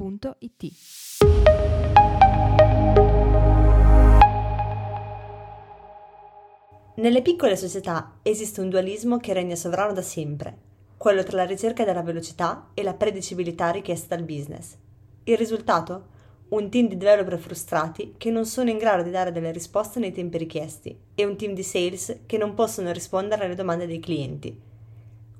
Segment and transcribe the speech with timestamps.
[0.00, 0.72] www.it.
[6.96, 10.56] Nelle piccole società esiste un dualismo che regna sovrano da sempre,
[10.96, 14.76] quello tra la ricerca della velocità e la predicibilità richiesta dal business.
[15.24, 16.18] Il risultato?
[16.48, 20.10] Un team di developer frustrati che non sono in grado di dare delle risposte nei
[20.10, 24.68] tempi richiesti e un team di sales che non possono rispondere alle domande dei clienti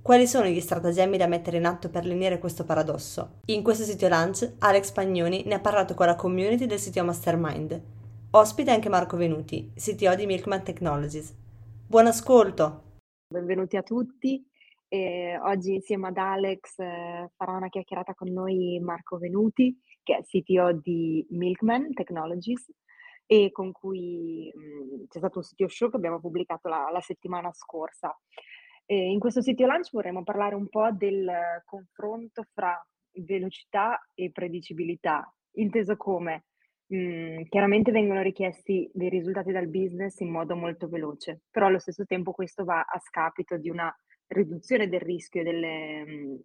[0.03, 3.41] quali sono gli stratagemmi da mettere in atto per lenire questo paradosso?
[3.47, 7.81] In questo sito lunch, Alex Pagnoni ne ha parlato con la community del sito Mastermind.
[8.31, 11.35] Ospite anche Marco Venuti, CTO di Milkman Technologies.
[11.87, 12.83] Buon ascolto!
[13.29, 14.43] Benvenuti a tutti.
[14.89, 20.23] E oggi insieme ad Alex eh, farà una chiacchierata con noi Marco Venuti, che è
[20.23, 22.73] CTO di Milkman Technologies
[23.27, 27.01] e con cui mh, mm, c'è stato un CTO show che abbiamo pubblicato la, la
[27.01, 28.17] settimana scorsa.
[28.91, 31.31] E in questo sito lunch vorremmo parlare un po' del
[31.65, 32.77] confronto fra
[33.25, 36.47] velocità e predicibilità, inteso come
[36.87, 42.05] mhmm, chiaramente vengono richiesti dei risultati dal business in modo molto veloce, però allo stesso
[42.05, 43.97] tempo questo va a scapito di una
[44.27, 46.39] riduzione del rischio delle, mh, mhmm,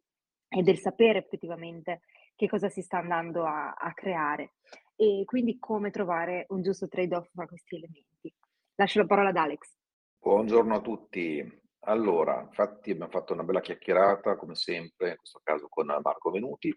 [0.49, 2.01] e del sapere effettivamente
[2.35, 4.51] che cosa si sta andando a, a creare
[4.95, 8.31] e quindi come trovare un giusto trade-off fra questi elementi.
[8.75, 9.75] Lascio la parola ad Alex.
[10.19, 11.63] Buongiorno a tutti.
[11.87, 16.75] Allora, infatti abbiamo fatto una bella chiacchierata, come sempre, in questo caso con Marco Venuti,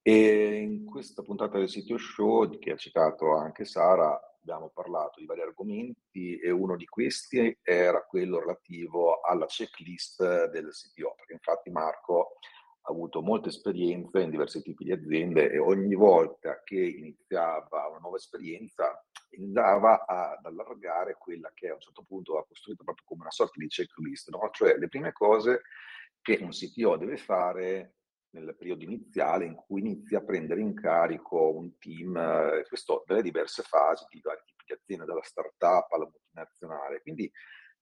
[0.00, 5.26] e in questa puntata del sito show, che ha citato anche Sara, abbiamo parlato di
[5.26, 11.70] vari argomenti e uno di questi era quello relativo alla checklist del CTO, perché infatti
[11.70, 12.36] Marco
[12.92, 18.16] avuto molte esperienze in diversi tipi di aziende e ogni volta che iniziava una nuova
[18.16, 19.02] esperienza
[19.36, 23.54] andava ad allargare quella che a un certo punto ha costruito proprio come una sorta
[23.58, 24.48] di checklist, no?
[24.52, 25.62] cioè le prime cose
[26.20, 27.94] che un CTO deve fare
[28.30, 33.22] nel periodo iniziale in cui inizia a prendere in carico un team, eh, questo nelle
[33.22, 37.00] diverse fasi di vari tipi di aziende, dalla startup alla multinazionale.
[37.00, 37.30] Quindi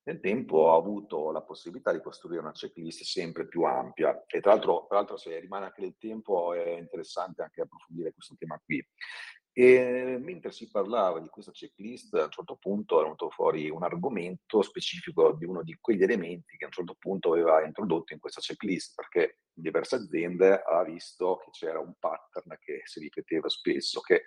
[0.07, 4.51] nel tempo ho avuto la possibilità di costruire una checklist sempre più ampia e tra
[4.51, 8.85] l'altro, tra l'altro se rimane anche del tempo è interessante anche approfondire questo tema qui.
[9.51, 13.83] E mentre si parlava di questa checklist, a un certo punto è venuto fuori un
[13.83, 18.19] argomento specifico di uno di quegli elementi che a un certo punto aveva introdotto in
[18.19, 23.99] questa checklist, perché diverse aziende ha visto che c'era un pattern che si ripeteva spesso,
[23.99, 24.25] che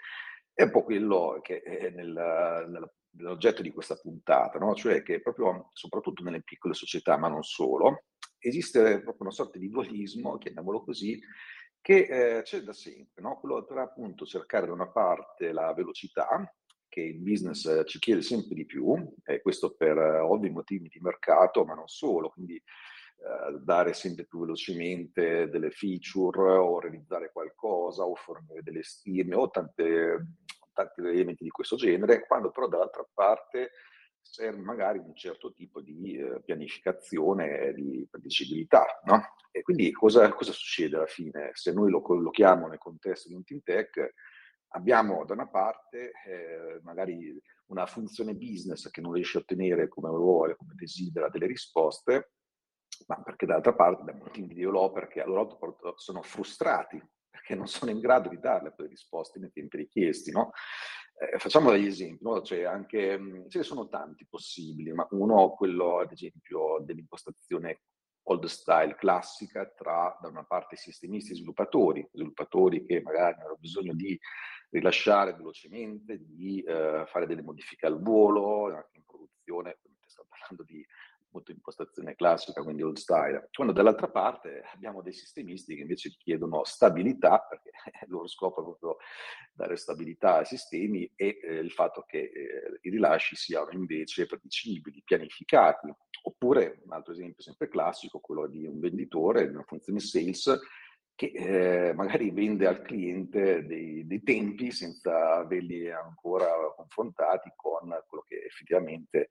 [0.53, 1.63] è un po' quello che
[1.95, 4.75] nel, nell'oggetto di questa puntata, no?
[4.75, 8.04] cioè che proprio, soprattutto nelle piccole società, ma non solo,
[8.38, 11.21] esiste proprio una sorta di dualismo, chiamiamolo così,
[11.81, 13.38] che eh, c'è da sempre, no?
[13.38, 16.28] quello tra appunto cercare da una parte la velocità,
[16.88, 18.94] che il business eh, ci chiede sempre di più,
[19.25, 24.25] e questo per eh, ovvi motivi di mercato, ma non solo, quindi eh, dare sempre
[24.25, 30.27] più velocemente delle feature o realizzare qualcosa o fornire delle stime o tante,
[30.85, 33.73] tanti elementi di questo genere, quando però dall'altra parte
[34.21, 39.35] serve magari un certo tipo di eh, pianificazione di predicibilità, no?
[39.51, 41.51] E quindi cosa, cosa, succede alla fine?
[41.55, 44.15] Se noi lo collochiamo nel contesto di un team tech,
[44.75, 47.37] abbiamo da una parte eh, magari
[47.67, 52.33] una funzione business che non riesce a ottenere come vuole, come desidera delle risposte,
[53.07, 57.03] ma perché dall'altra parte abbiamo un team di developer che a loro volta sono frustrati
[57.31, 60.51] perché non sono in grado di dare le risposte nei tempi richiesti, no?
[61.21, 62.41] Eh, facciamo degli esempi, no?
[62.41, 67.83] cioè anche, mm, ce ne sono tanti possibili, ma uno, quello ad esempio dell'impostazione
[68.23, 73.93] old style classica tra da una parte sistemisti e sviluppatori, sviluppatori che magari hanno bisogno
[73.93, 74.19] di
[74.71, 80.84] rilasciare velocemente, di eh, fare delle modifiche al volo, anche in produzione, sto parlando di
[81.32, 83.48] molto impostazione classica, quindi old style.
[83.53, 87.71] Quando dall'altra parte abbiamo dei sistemisti che invece chiedono stabilità, perché
[88.03, 88.97] il loro scopo è proprio
[89.53, 95.03] dare stabilità ai sistemi e eh, il fatto che eh, i rilasci siano invece predicibili,
[95.04, 95.92] pianificati.
[96.22, 100.60] Oppure un altro esempio sempre classico, quello di un venditore, di una funzione sales,
[101.15, 108.24] che eh, magari vende al cliente dei, dei, tempi senza averli ancora confrontati con quello
[108.27, 109.28] che effettivamente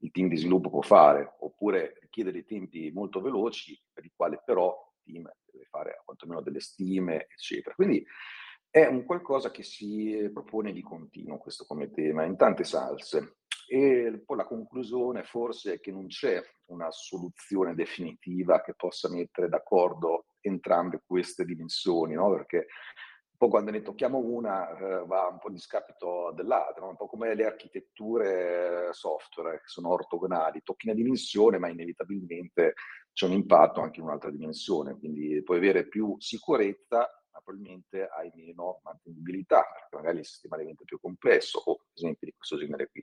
[0.00, 4.38] il team di sviluppo può fare, oppure richiede dei tempi molto veloci per i quali
[4.44, 4.74] però
[5.04, 7.74] il team deve fare quantomeno delle stime, eccetera.
[7.74, 8.04] Quindi
[8.68, 13.38] è un qualcosa che si propone di continuo, questo come tema, in tante salse.
[13.68, 19.48] E poi la conclusione forse è che non c'è una soluzione definitiva che possa mettere
[19.48, 22.30] d'accordo entrambe queste dimensioni, no?
[22.30, 22.66] perché
[23.40, 27.34] poi quando ne tocchiamo una eh, va un po' a discapito dell'altra, un po' come
[27.34, 32.74] le architetture software che sono ortogonali, tocchi una dimensione ma inevitabilmente
[33.14, 38.30] c'è un impatto anche in un'altra dimensione, quindi puoi avere più sicurezza ma probabilmente hai
[38.34, 43.02] meno mantenibilità, perché magari il sistema diventa più complesso o esempi di questo genere qui.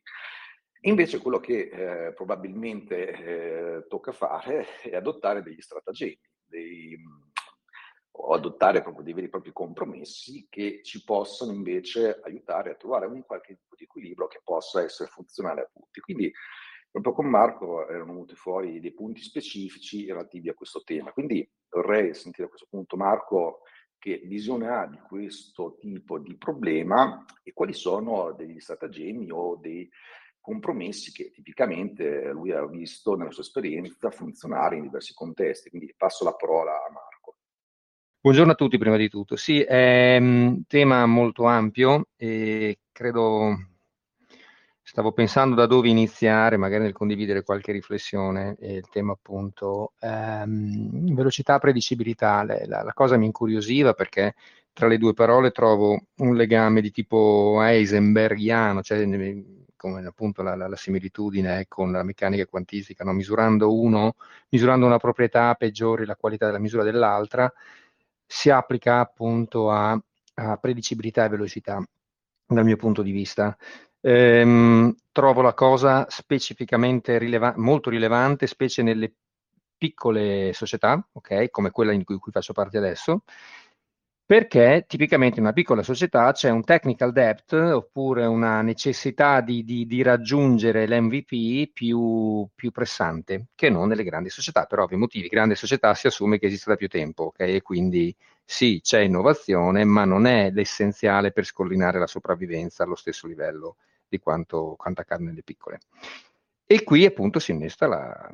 [0.81, 6.95] Invece quello che eh, probabilmente eh, tocca fare è adottare degli stratagemmi, dei,
[8.19, 13.05] o adottare proprio dei veri e propri compromessi che ci possono invece aiutare a trovare
[13.05, 15.99] un qualche tipo di equilibrio che possa essere funzionale a tutti.
[15.99, 16.31] Quindi
[16.89, 21.11] proprio con Marco erano venuti fuori dei punti specifici relativi a questo tema.
[21.11, 23.61] Quindi vorrei sentire a questo punto Marco
[23.99, 29.89] che visione ha di questo tipo di problema e quali sono degli stratagemmi o dei
[30.39, 35.69] compromessi che tipicamente lui ha visto nella sua esperienza funzionare in diversi contesti.
[35.69, 37.16] Quindi passo la parola a Marco.
[38.19, 39.35] Buongiorno a tutti prima di tutto.
[39.35, 43.55] Sì, è un tema molto ampio e credo
[44.81, 51.59] stavo pensando da dove iniziare, magari nel condividere qualche riflessione, il tema appunto ehm, velocità,
[51.59, 54.33] predicibilità, la, la, cosa mi incuriosiva perché
[54.73, 59.05] tra le due parole trovo un legame di tipo Heisenbergiano, cioè
[59.75, 63.13] come appunto la, la, la similitudine con la meccanica quantistica, no?
[63.13, 64.15] misurando uno,
[64.49, 67.51] misurando una proprietà peggiori la qualità della misura dell'altra,
[68.27, 69.99] si applica appunto a,
[70.35, 71.81] a predicibilità e velocità
[72.45, 73.57] dal mio punto di vista.
[74.01, 79.13] Ehm, trovo la cosa specificamente rileva- molto rilevante, specie nelle
[79.77, 83.23] piccole società, okay, come quella cui, cui faccio parte adesso,
[84.27, 89.87] perché tipicamente in una piccola società c'è un technical debt oppure una necessità di, di,
[89.87, 94.65] di raggiungere l'MVP più, più, pressante che non nelle grandi società.
[94.65, 97.39] Per ovvi motivi, grande società si assume che esista da più tempo, ok?
[97.39, 98.13] E quindi
[98.43, 103.77] sì, c'è innovazione, ma non è l'essenziale per scollinare la sopravvivenza allo stesso livello
[104.09, 105.79] di quanto, quanto accade nelle piccole.
[106.65, 108.29] E qui appunto si innesta la,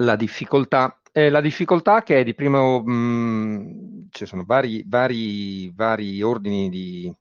[0.00, 1.00] la difficoltà.
[1.12, 6.68] Eh, la difficoltà che è di primo, mh, mm, ci sono vari, vari, vari ordini
[6.68, 7.12] di...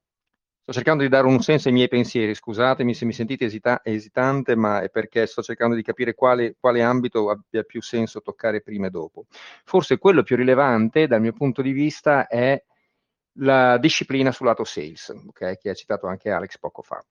[0.62, 4.56] Sto cercando di dare un senso ai miei pensieri, scusatemi se mi sentite esita- esitante,
[4.56, 8.86] ma è perché sto cercando di capire quale, quale ambito abbia più senso toccare prima
[8.86, 9.26] e dopo.
[9.64, 12.64] Forse quello più rilevante dal mio punto di vista è
[13.40, 17.04] la disciplina sul lato sales, okay, che ha citato anche Alex poco fa.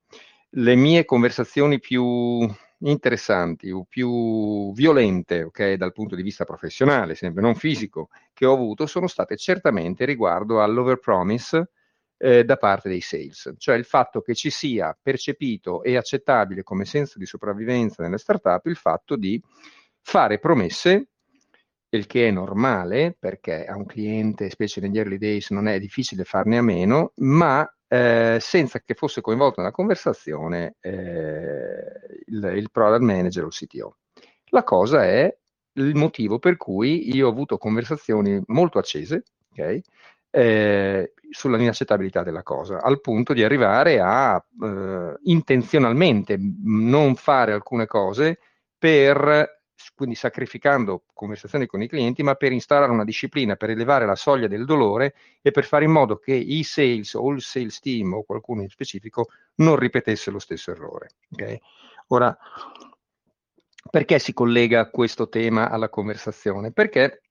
[0.51, 2.49] Le mie conversazioni più
[2.81, 8.55] interessanti o più violente okay, dal punto di vista professionale, sempre non fisico, che ho
[8.55, 11.71] avuto sono state certamente riguardo all'overpromise
[12.17, 16.85] eh, da parte dei sales, cioè il fatto che ci sia percepito e accettabile come
[16.85, 19.41] senso di sopravvivenza nelle startup il fatto di
[20.01, 21.09] fare promesse
[21.91, 26.25] il che è normale perché a un cliente, specie negli early days, non è difficile
[26.25, 33.03] farne a meno, ma eh, senza che fosse coinvolto nella conversazione eh, il, il, product
[33.03, 33.97] manager o il CTO.
[34.51, 35.35] La cosa è
[35.73, 39.83] il motivo per cui io ho avuto conversazioni molto accese, okay,
[40.31, 47.87] eh, sulla inaccettabilità della cosa, al punto di arrivare a eh, intenzionalmente non fare alcune
[47.87, 48.39] cose
[48.79, 49.58] per
[49.95, 54.47] quindi sacrificando conversazioni con i clienti, ma per instaurare una disciplina, per elevare la soglia
[54.47, 58.25] del dolore e per fare in modo che i sales o il sales team o
[58.25, 61.11] qualcuno in specifico non ripetesse lo stesso errore.
[61.33, 61.61] Okay?
[62.09, 62.37] Ora,
[63.91, 66.73] perché si collega questo tema alla conversazione?
[66.73, 67.23] Perché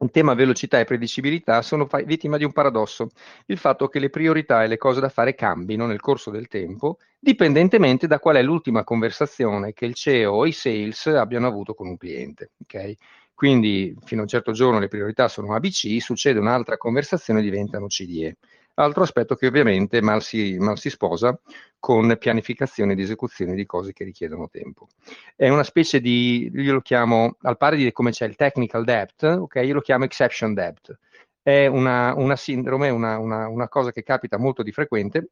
[0.00, 3.10] in tema velocità e predicibilità sono vittima di un paradosso,
[3.46, 6.98] il fatto che le priorità e le cose da fare cambino nel corso del tempo,
[7.18, 11.88] dipendentemente da qual è l'ultima conversazione che il CEO o i sales abbiano avuto con
[11.88, 12.52] un cliente.
[12.62, 12.96] Okay?
[13.34, 17.86] Quindi fino a un certo giorno le priorità sono ABC, succede un'altra conversazione e diventano
[17.86, 18.36] CDE.
[18.78, 21.38] Altro aspetto che ovviamente mal si, mal si sposa
[21.80, 24.86] con pianificazione ed esecuzione di cose che richiedono tempo.
[25.34, 29.22] È una specie di, io lo chiamo, al pari di come c'è il technical debt,
[29.24, 30.96] ok, io lo chiamo exception debt.
[31.42, 35.30] È una, una sindrome, una, una, una cosa che capita molto di frequente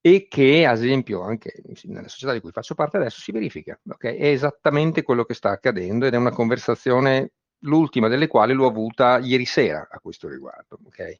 [0.00, 3.76] e che, ad esempio, anche nelle società di cui faccio parte adesso si verifica.
[3.84, 4.16] Okay?
[4.16, 7.32] È esattamente quello che sta accadendo ed è una conversazione,
[7.64, 10.78] l'ultima delle quali l'ho avuta ieri sera a questo riguardo.
[10.86, 11.18] Okay?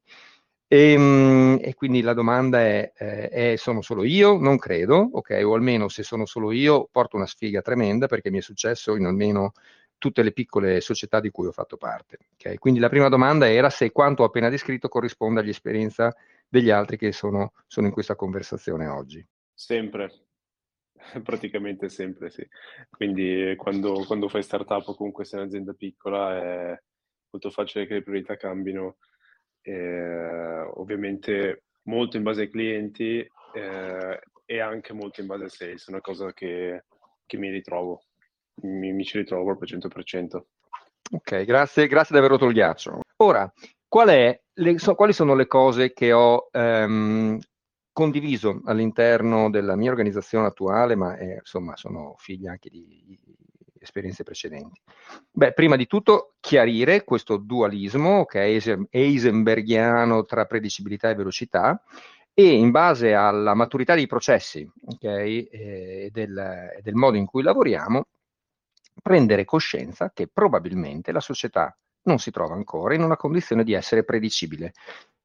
[0.69, 4.39] E, ehm, e, quindi la domanda è, eh, è, sono solo io?
[4.39, 8.39] Non credo, ok, o almeno se sono solo io porto una sfiga tremenda perché mi
[8.39, 9.53] è successo in almeno
[9.99, 12.19] tutte le piccole società di cui ho fatto parte.
[12.35, 12.57] Okay?
[12.59, 16.15] Quindi la prima domanda era se quanto ho appena descritto corrisponde all'esperienza
[16.49, 19.25] degli altri che sono, sono in questa conversazione oggi.
[19.55, 20.13] Sempre,
[21.23, 22.47] praticamente sempre sì.
[22.91, 26.83] Quindi quando, quando fai startup o comunque sei un'azienda piccola è
[27.31, 28.97] molto facile che le priorità cambino,
[29.67, 35.87] eh, ovviamente molto in base ai clienti eh, e anche molto in base al sales,
[35.87, 36.85] è una cosa che,
[37.27, 38.03] che mi ritrovo,
[38.63, 40.41] mi, mi, ci ritrovo proprio 100%.
[41.13, 43.01] Ok, grazie, grazie di aver rotto il ghiaccio.
[43.19, 43.53] Ora,
[44.55, 47.39] le, so, quali sono le cose che ho ehm,
[47.93, 53.19] condiviso all'interno della mia organizzazione attuale, ma eh, insomma sono figli anche di,
[53.87, 54.81] esperienze precedenti?
[55.31, 61.83] Beh, prima di tutto chiarire questo dualismo che è heisenbergiano tra predicibilità e velocità
[62.35, 68.05] e in base alla maturità dei processi okay, e del, del modo in cui lavoriamo,
[69.03, 74.05] prendere coscienza che probabilmente la società non si trova ancora in una condizione di essere
[74.05, 74.73] predicibile.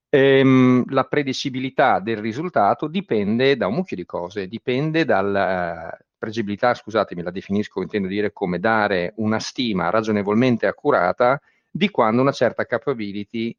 [0.10, 7.24] Ehm, la predicibilità del risultato dipende da un mucchio di cose, dipende dalla predicibilità, scusatemi,
[7.24, 13.58] la definisco, intendo dire come dare una stima ragionevolmente accurata di quando una certa capability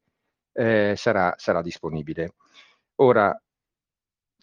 [0.53, 2.35] eh, sarà, sarà disponibile.
[2.95, 3.37] Ora,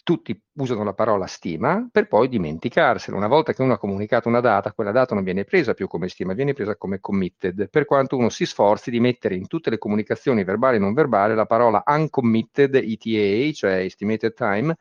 [0.03, 3.17] tutti usano la parola stima per poi dimenticarsela.
[3.17, 6.09] Una volta che uno ha comunicato una data, quella data non viene presa più come
[6.09, 9.79] stima, viene presa come committed, per quanto uno si sforzi di mettere in tutte le
[9.79, 14.77] comunicazioni verbali e non verbali la parola uncommitted ETA, cioè estimated time,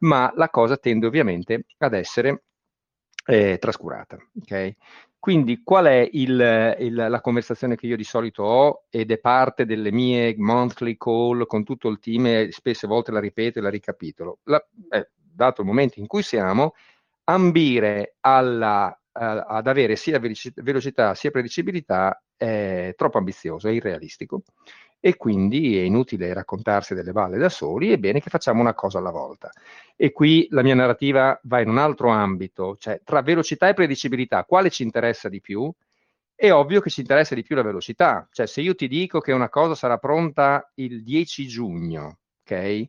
[0.00, 2.44] ma la cosa tende ovviamente ad essere
[3.30, 4.18] eh, trascurata.
[4.40, 4.76] Okay?
[5.18, 9.66] Quindi qual è il, il, la conversazione che io di solito ho ed è parte
[9.66, 13.68] delle mie monthly call con tutto il team e spesse volte la ripeto e la
[13.68, 14.38] ricapitolo.
[14.44, 16.74] La, eh, dato il momento in cui siamo,
[17.24, 24.42] ambire alla, a, ad avere sia velocità sia predicibilità è troppo ambizioso, è irrealistico
[25.00, 28.98] e quindi è inutile raccontarsi delle balle da soli, è bene che facciamo una cosa
[28.98, 29.50] alla volta.
[29.96, 34.44] E qui la mia narrativa va in un altro ambito, cioè tra velocità e predicibilità,
[34.44, 35.72] quale ci interessa di più?
[36.34, 39.32] È ovvio che ci interessa di più la velocità, cioè se io ti dico che
[39.32, 42.88] una cosa sarà pronta il 10 giugno, ok?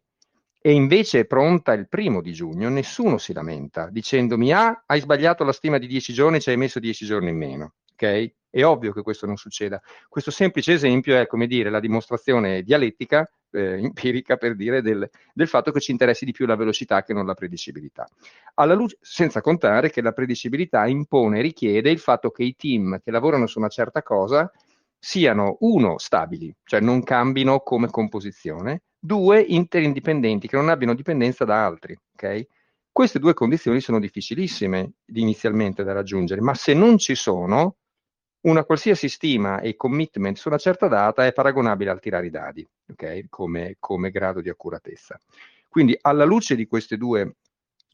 [0.64, 5.44] E invece è pronta il primo di giugno, nessuno si lamenta dicendomi ah, hai sbagliato
[5.44, 8.34] la stima di 10 giorni, ci hai messo 10 giorni in meno, ok?
[8.52, 9.82] È ovvio che questo non succeda.
[10.10, 15.48] Questo semplice esempio è, come dire, la dimostrazione dialettica, eh, empirica, per dire, del, del,
[15.48, 18.06] fatto che ci interessi di più la velocità che non la predicibilità.
[18.56, 23.48] Luce, senza contare che la predicibilità impone richiede il fatto che i team che lavorano
[23.48, 24.52] su una certa cosa
[25.00, 31.66] siano, uno, stabili, cioè non cambino come composizione, due, interindipendenti, che non abbiano dipendenza da
[31.66, 31.98] altri.
[32.14, 32.46] Okay?
[32.92, 37.78] Queste due condizioni sono difficilissime inizialmente da raggiungere, ma se non ci sono,
[38.42, 42.68] una qualsiasi stima e commitment su una certa data è paragonabile al tirare i dadi,
[42.90, 43.28] okay?
[43.30, 45.20] come, come grado di accuratezza.
[45.68, 47.36] Quindi alla luce di queste due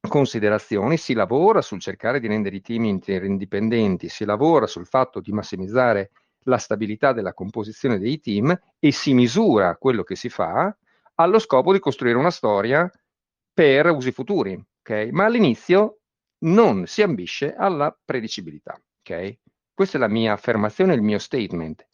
[0.08, 5.32] considerazioni si lavora sul cercare di rendere i team interindipendenti, si lavora sul fatto di
[5.32, 6.12] massimizzare
[6.44, 10.76] la stabilità della composizione dei team e si misura quello che si fa
[11.16, 12.90] allo scopo di costruire una storia
[13.54, 15.12] per usi futuri, okay?
[15.12, 16.00] ma all'inizio
[16.40, 18.80] non si ambisce alla predicibilità.
[19.02, 19.38] Okay?
[19.78, 21.86] Questa è la mia affermazione, il mio statement.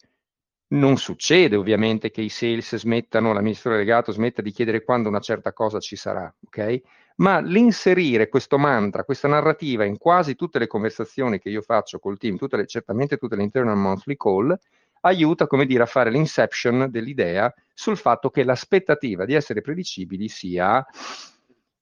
[0.68, 5.52] Non succede ovviamente che i sales smettano, l'amministratore legato smetta di chiedere quando una certa
[5.52, 6.80] cosa ci sarà, ok?
[7.16, 12.16] Ma l'inserire questo mantra, questa narrativa in quasi tutte le conversazioni che io faccio col
[12.16, 14.58] team, tutte le, certamente tutte le internal monthly call,
[15.02, 20.82] aiuta, come dire, a fare l'inception dell'idea sul fatto che l'aspettativa di essere predicibili sia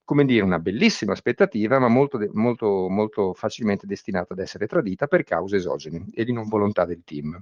[0.05, 5.23] come dire, una bellissima aspettativa, ma molto, molto, molto facilmente destinata ad essere tradita per
[5.23, 7.41] cause esogene e di non volontà del team.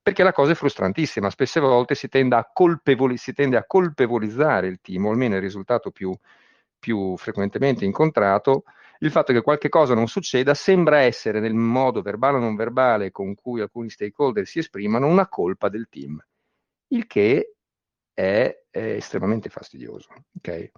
[0.00, 4.68] Perché la cosa è frustrantissima, spesse volte si tende a, colpevoli, si tende a colpevolizzare
[4.68, 6.14] il team, o almeno il risultato più,
[6.78, 8.64] più frequentemente incontrato,
[9.00, 13.10] il fatto che qualche cosa non succeda sembra essere nel modo verbale o non verbale
[13.10, 16.24] con cui alcuni stakeholder si esprimono una colpa del team,
[16.88, 17.54] il che
[18.14, 20.08] è, è estremamente fastidioso.
[20.36, 20.70] Okay?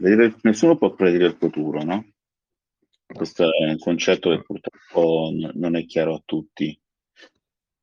[0.00, 2.06] Nessuno può predire il futuro, no?
[3.06, 6.78] Questo è un concetto che purtroppo non è chiaro a tutti.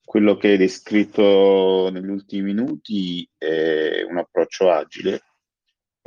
[0.04, 5.24] Quello che hai descritto negli ultimi minuti è un approccio agile,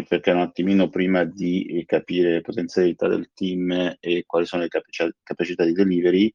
[0.06, 5.16] perché un attimino prima di capire le potenzialità del team e quali sono le capac-
[5.22, 6.32] capacità di delivery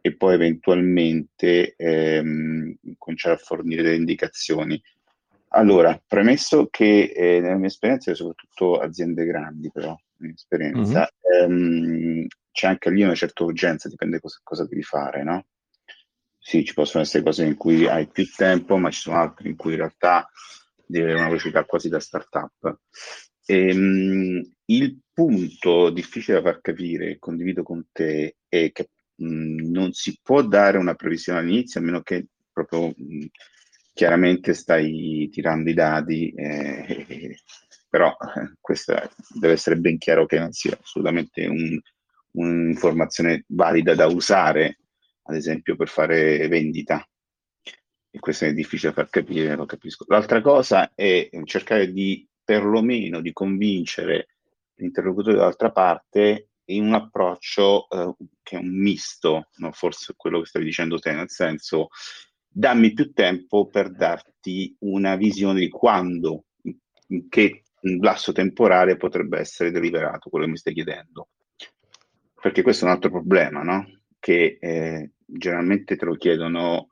[0.00, 4.80] e poi eventualmente ehm, cominciare a fornire delle indicazioni.
[5.50, 11.08] Allora, premesso che eh, nella mia esperienza, soprattutto aziende grandi, però, in esperienza,
[11.46, 12.20] mm-hmm.
[12.20, 15.46] ehm, c'è anche lì una certa urgenza, dipende cosa, cosa devi fare, no?
[16.48, 19.56] sì, ci possono essere cose in cui hai più tempo, ma ci sono altre in
[19.56, 20.26] cui in realtà
[20.86, 22.78] devi avere una velocità quasi da startup.
[23.44, 29.92] E, mh, il punto difficile da far capire, condivido con te, è che mh, non
[29.92, 33.26] si può dare una previsione all'inizio, a meno che proprio mh,
[33.98, 37.34] chiaramente stai tirando i dadi, eh,
[37.90, 38.16] però
[38.60, 38.94] questo
[39.40, 41.76] deve essere ben chiaro che non sia assolutamente un,
[42.34, 44.78] un'informazione valida da usare,
[45.24, 47.04] ad esempio per fare vendita.
[48.08, 50.04] E questo è difficile far capire, lo capisco.
[50.06, 54.28] L'altra cosa è cercare di perlomeno di convincere
[54.74, 58.14] l'interlocutore dall'altra parte in un approccio eh,
[58.44, 59.72] che è un misto, no?
[59.72, 61.88] forse quello che stavi dicendo te, nel senso
[62.48, 66.44] dammi più tempo per darti una visione di quando,
[67.08, 67.62] in che
[68.00, 71.28] lasso temporale potrebbe essere deliberato quello che mi stai chiedendo.
[72.40, 73.86] Perché questo è un altro problema, no?
[74.18, 76.88] Che eh, generalmente te lo chiedono,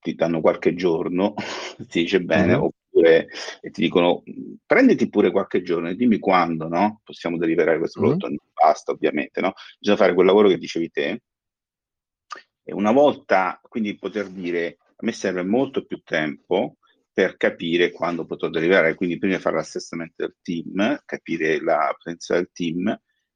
[0.00, 1.34] ti danno qualche giorno,
[1.88, 2.62] ti dice bene, mm-hmm.
[2.62, 3.28] oppure
[3.60, 4.22] e ti dicono
[4.64, 7.00] prenditi pure qualche giorno e dimmi quando, no?
[7.04, 8.10] Possiamo deliberare questo mm-hmm.
[8.10, 8.28] prodotto.
[8.28, 9.52] Non basta, ovviamente, no?
[9.78, 11.22] Bisogna fare quel lavoro che dicevi te,
[12.72, 16.76] una volta, quindi poter dire, a me serve molto più tempo
[17.12, 22.50] per capire quando potrò deliberare, quindi prima fare l'assestamento del team, capire la presenza del
[22.52, 22.88] team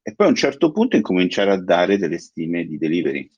[0.03, 3.31] e poi a un certo punto incominciare a dare delle stime di delivery.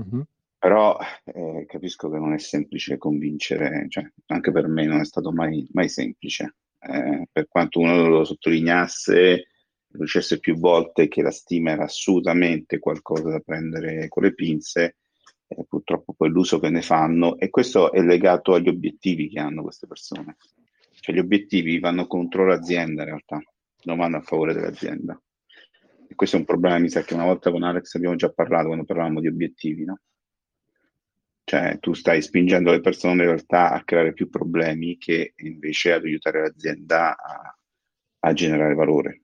[0.00, 0.20] Mm-hmm.
[0.58, 5.30] Però eh, capisco che non è semplice convincere, cioè, anche per me non è stato
[5.30, 6.56] mai, mai semplice.
[6.80, 9.46] Eh, per quanto uno lo sottolineasse,
[9.98, 14.96] dicesse più volte che la stima era assolutamente qualcosa da prendere con le pinze,
[15.46, 19.62] eh, purtroppo poi l'uso che ne fanno, e questo è legato agli obiettivi che hanno
[19.62, 20.36] queste persone.
[20.98, 23.40] Cioè gli obiettivi vanno contro l'azienda in realtà,
[23.84, 25.20] non vanno a favore dell'azienda.
[26.08, 28.66] E questo è un problema, mi sa che una volta con Alex abbiamo già parlato
[28.66, 30.00] quando parlavamo di obiettivi, no?
[31.46, 36.04] Cioè tu stai spingendo le persone in realtà a creare più problemi che invece ad
[36.04, 37.58] aiutare l'azienda a,
[38.20, 39.23] a generare valore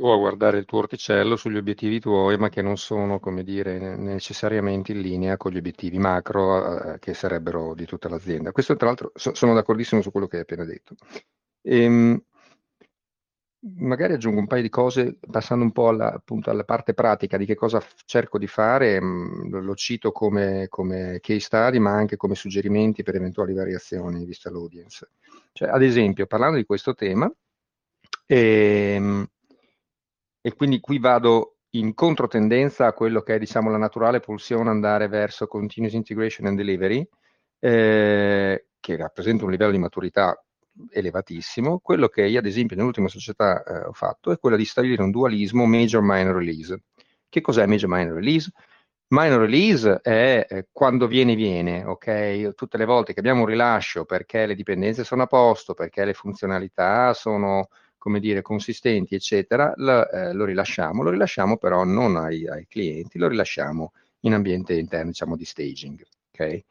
[0.00, 3.96] o a guardare il tuo orticello sugli obiettivi tuoi, ma che non sono, come dire,
[3.96, 8.52] necessariamente in linea con gli obiettivi macro eh, che sarebbero di tutta l'azienda.
[8.52, 10.94] Questo, tra l'altro, so, sono d'accordissimo su quello che hai appena detto.
[11.62, 12.22] Ehm,
[13.76, 17.46] magari aggiungo un paio di cose, passando un po' alla, appunto, alla parte pratica di
[17.46, 21.92] che cosa f- cerco di fare, mh, mm, lo cito come, come, case study, ma
[21.92, 25.08] anche come suggerimenti per eventuali variazioni vista l'audience.
[25.52, 27.32] Cioè, ad esempio, parlando di questo tema,
[28.26, 29.26] ehm,
[30.42, 35.08] e quindi qui vado in controtendenza a quello che è diciamo, la naturale pulsione andare
[35.08, 37.08] verso continuous integration and delivery,
[37.60, 40.36] eh, che rappresenta un livello di maturità
[40.90, 41.78] elevatissimo.
[41.78, 45.10] Quello che io, ad esempio, nell'ultima società eh, ho fatto è quello di stabilire un
[45.10, 46.82] dualismo major-minor release.
[47.28, 48.50] Che cos'è major-minor release?
[49.08, 52.54] Minor release è eh, quando viene, viene, ok?
[52.54, 56.14] Tutte le volte che abbiamo un rilascio perché le dipendenze sono a posto, perché le
[56.14, 57.68] funzionalità sono
[58.02, 63.16] come dire, consistenti, eccetera, lo, eh, lo rilasciamo, lo rilasciamo però non ai, ai, clienti,
[63.16, 66.04] lo rilasciamo in ambiente interno, diciamo, di staging.
[66.32, 66.64] Okay?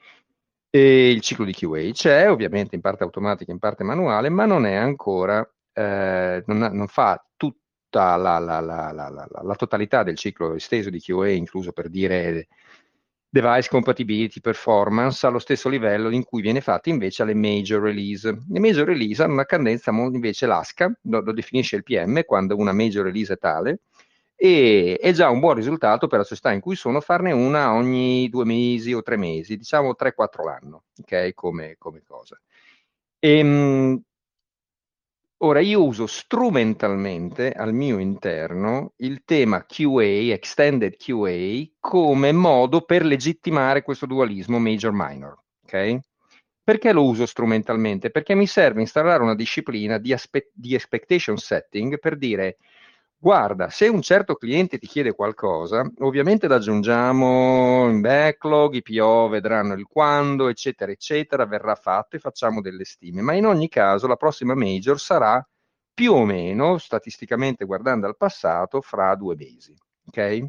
[0.70, 4.66] E il ciclo di QA c'è, ovviamente in parte automatica, in parte manuale, ma non
[4.66, 10.90] è ancora, eh, non, non, fa tutta la, la, la, la, totalità del ciclo esteso
[10.90, 12.50] di QA, incluso per dire
[13.32, 18.30] device compatibility performance allo stesso livello in cui viene fatta invece alle major release.
[18.50, 22.74] Le major release hanno una cadenza invece l'ASCA, lo, lo, definisce il PM quando una
[22.74, 23.80] major release è tale,
[24.36, 28.28] e è già un buon risultato per la società in cui sono farne una ogni
[28.28, 32.38] due mesi o tre mesi, diciamo 3-4 l'anno, ok, come, come cosa.
[33.20, 34.02] Ehm,
[35.44, 43.04] Ora io uso strumentalmente al mio interno il tema QA, Extended QA, come modo per
[43.04, 45.36] legittimare questo dualismo major-minor.
[45.64, 46.00] Okay?
[46.64, 48.12] Perché lo uso strumentalmente?
[48.12, 52.58] Perché mi serve installare una disciplina di, aspe- di expectation setting per dire
[53.22, 59.74] guarda, se un certo cliente ti chiede qualcosa, ovviamente l'aggiungiamo in backlog, i PO vedranno
[59.76, 64.16] il quando, eccetera, eccetera, verrà fatto e facciamo delle stime, ma in ogni caso la
[64.16, 65.48] prossima major sarà
[65.94, 69.76] più o meno, statisticamente guardando al passato, fra due mesi.
[70.08, 70.48] Ok?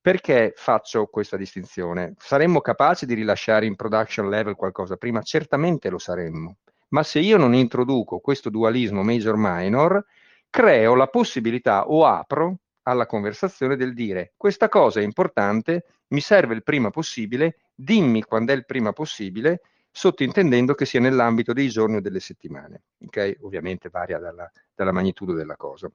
[0.00, 2.14] Perché faccio questa distinzione?
[2.16, 5.20] Saremmo capaci di rilasciare in production level qualcosa prima?
[5.20, 6.56] Certamente lo saremmo,
[6.88, 10.02] ma se io non introduco questo dualismo major-minor,
[10.50, 16.54] creo la possibilità o apro alla conversazione del dire questa cosa è importante, mi serve
[16.54, 19.60] il prima possibile, dimmi quando è il prima possibile,
[19.90, 22.82] sottintendendo che sia nell'ambito dei giorni o delle settimane.
[23.06, 23.36] Okay?
[23.40, 25.90] Ovviamente varia dalla, dalla magnitudo della cosa.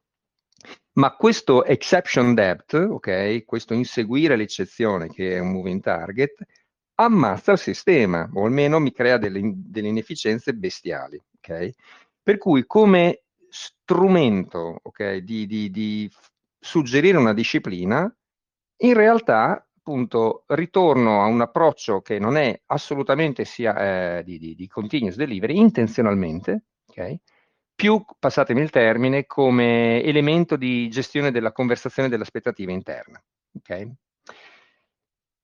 [0.94, 6.44] Ma questo exception depth, okay, questo inseguire l'eccezione che è un moving target,
[6.96, 11.22] ammazza il sistema, o almeno mi crea delle, delle inefficienze bestiali.
[11.38, 11.74] Okay?
[12.24, 13.25] Per cui come
[13.56, 16.12] strumento okay, di, di, di
[16.60, 18.14] suggerire una disciplina,
[18.78, 24.56] in realtà appunto ritorno a un approccio che non è assolutamente sia eh, di, di,
[24.56, 27.18] di, continuous delivery, intenzionalmente, okay?
[27.74, 33.24] più, passatemi il termine, come elemento di gestione della conversazione dell'aspettativa interna.
[33.58, 33.90] Okay?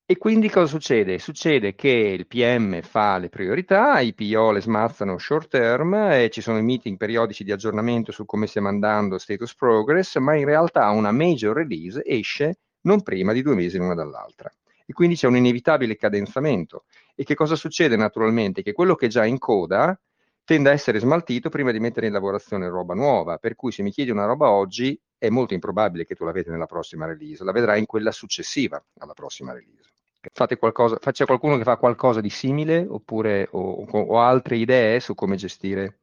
[0.06, 1.20] E quindi cosa succede?
[1.20, 6.42] Succede che il PM fa le priorità, i PO le smazzano short term e ci
[6.42, 10.90] sono i meeting periodici di aggiornamento su come stiamo andando, status progress, ma in realtà
[10.90, 14.52] una major release esce non prima di due mesi l'una dall'altra.
[14.86, 16.84] E quindi c'è un inevitabile cadenzamento.
[17.16, 18.64] E che cosa succede naturalmente?
[18.64, 19.98] Che quello che è già in coda
[20.44, 23.92] tende a essere smaltito prima di mettere in lavorazione roba nuova, per cui se mi
[23.92, 27.54] chiedi una roba oggi è molto improbabile che tu la veda nella prossima release, la
[27.54, 29.91] vedrai in quella successiva alla prossima release.
[30.32, 35.16] Fate qualcosa, c'è qualcuno che fa qualcosa di simile oppure o, o altre idee su
[35.16, 35.98] come gestire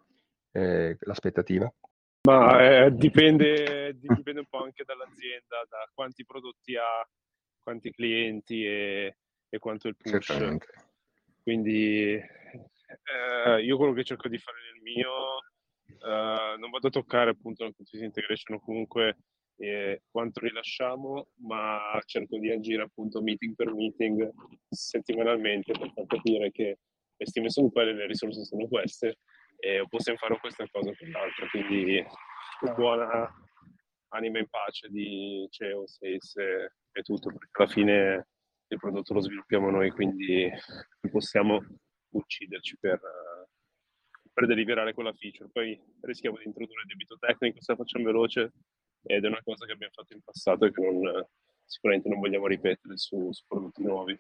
[0.52, 1.72] eh, l'aspettativa?
[2.22, 7.09] Ma eh, dipende, dipende, un po' anche dall'azienda, da quanti prodotti ha,
[7.62, 9.16] quanti clienti e,
[9.48, 10.57] e quanto il push.
[11.42, 15.38] Quindi eh, io quello che cerco di fare nel mio,
[15.87, 19.16] eh, non vado a toccare appunto la continuous integration o comunque
[19.59, 24.31] eh, quanto rilasciamo, ma cerco di agire appunto meeting per meeting
[24.68, 26.79] settimanalmente per far capire che
[27.16, 29.18] le stime sono quelle, le risorse sono queste
[29.57, 31.49] e possiamo fare questa cosa o quell'altra.
[31.49, 32.05] Quindi
[32.77, 33.29] buona
[34.11, 38.29] anima in pace di CEO, Sales e, tutto, perché alla fine
[38.68, 40.49] il prodotto lo sviluppiamo noi, quindi
[41.11, 41.64] possiamo
[42.11, 43.01] ucciderci per,
[44.33, 45.51] per deliberare quella feature.
[45.53, 48.53] Poi rischiamo di introdurre debito tecnico se la facciamo veloce
[49.02, 51.26] ed è una cosa che abbiamo fatto in passato e che non,
[51.64, 54.18] sicuramente non vogliamo ripetere su, su prodotti nuovi.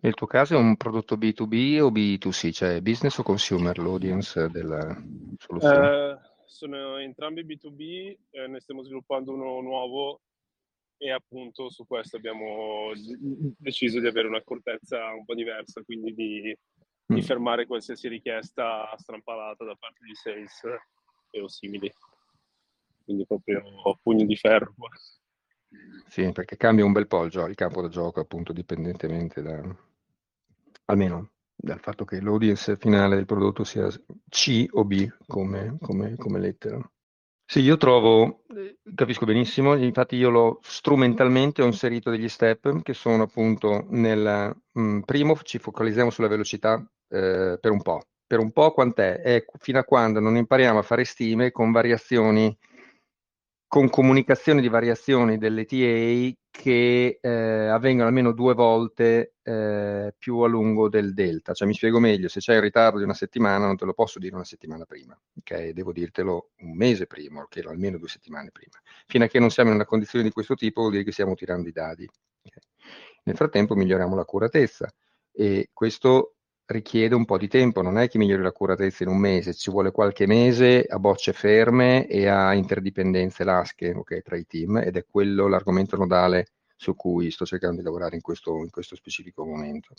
[0.00, 5.00] Nel tuo caso è un prodotto B2B o B2C, cioè business o consumer, l'audience della
[5.38, 5.86] soluzione?
[5.86, 10.20] Eh, sono entrambi B2B, eh, ne stiamo sviluppando uno nuovo
[10.96, 12.90] e appunto su questo abbiamo
[13.58, 16.56] deciso di avere un'accortezza un po' diversa, quindi di,
[17.12, 17.14] mm.
[17.14, 20.62] di fermare qualsiasi richiesta strampalata da parte di sales
[21.30, 21.92] e o simili.
[23.04, 23.62] Quindi proprio
[24.02, 24.74] pugno di ferro.
[26.08, 29.60] Sì, perché cambia un bel po' il, gio- il campo da gioco, appunto, dipendentemente da,
[30.86, 33.88] almeno dal fatto che l'audience finale del prodotto sia
[34.28, 36.78] C o B come, come, come lettera.
[37.44, 38.44] Sì, io trovo,
[38.94, 44.80] capisco benissimo, infatti io l'ho strumentalmente ho inserito degli step che sono appunto nel mh,
[44.80, 48.00] mm, primo ci focalizziamo sulla velocità eh, per un po'.
[48.26, 49.20] Per un po' quant'è?
[49.20, 52.56] È fino a quando non impariamo a fare stime con variazioni
[53.72, 60.46] con comunicazioni di variazioni delle TA che eh, avvengono almeno due volte eh, più a
[60.46, 61.54] lungo del delta.
[61.54, 64.18] Cioè, mi spiego meglio, se c'è il ritardo di una settimana non te lo posso
[64.18, 65.70] dire una settimana prima, ok?
[65.70, 67.62] Devo dirtelo un mese prima, o okay?
[67.62, 68.78] almeno due settimane prima.
[69.06, 71.32] Fino a che non siamo in una condizione di questo tipo vuol dire che stiamo
[71.34, 72.06] tirando i dadi.
[72.42, 72.62] Okay?
[73.22, 74.86] Nel frattempo miglioriamo l'accuratezza
[75.32, 76.34] e questo
[76.66, 79.90] richiede un po' di tempo, non è che migliori l'accuratezza in un mese, ci vuole
[79.90, 85.04] qualche mese a bocce ferme e a interdipendenze lasche okay, tra i team ed è
[85.08, 89.94] quello l'argomento nodale su cui sto cercando di lavorare in questo, in questo specifico momento.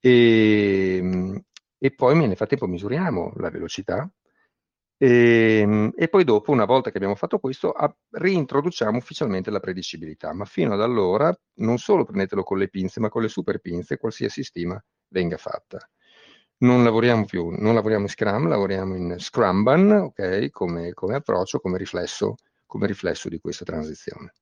[0.00, 1.42] E, ehm,
[1.78, 4.10] e, poi nel frattempo misuriamo la velocità
[4.96, 9.60] e, ehm, e, poi dopo, una volta che abbiamo fatto questo, a, reintroduciamo ufficialmente la
[9.60, 13.60] predicibilità, ma fino ad allora non solo prendetelo con le pinze, ma con le super
[13.60, 15.78] pinze, qualsiasi stima venga fatta.
[16.60, 21.78] Non lavoriamo più, non lavoriamo in Scrum, lavoriamo in Scrumban, ok, come, come approccio, come
[21.78, 24.32] riflesso, come riflesso di questa transizione.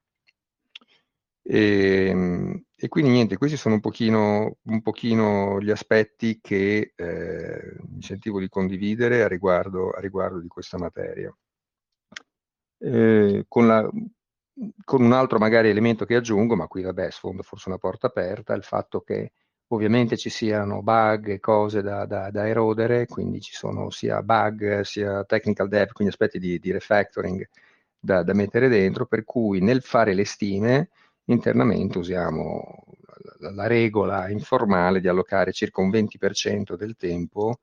[1.49, 7.77] E, ehm, e, quindi niente, questi sono un pochino, un pochino gli aspetti che eh,
[7.87, 11.35] mi sentivo di condividere a riguardo, a riguardo di questa materia.
[12.79, 13.89] Eh, con, la,
[14.85, 18.55] con, un altro magari elemento che aggiungo, ma qui vabbè sfondo forse una porta aperta,
[18.55, 19.33] il fatto che
[19.69, 24.81] ovviamente ci siano bug e cose da, da, da erodere, quindi ci sono sia bug
[24.81, 27.49] sia technical debt, quindi aspetti di, di refactoring
[27.99, 30.91] da, da mettere dentro, per cui nel fare le stime
[31.25, 32.85] internamente usiamo
[33.41, 37.61] la, la, regola informale di allocare circa un 20% del tempo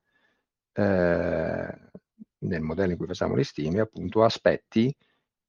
[0.74, 1.78] eh,
[2.39, 4.94] nel modello in cui facciamo le stime appunto aspetti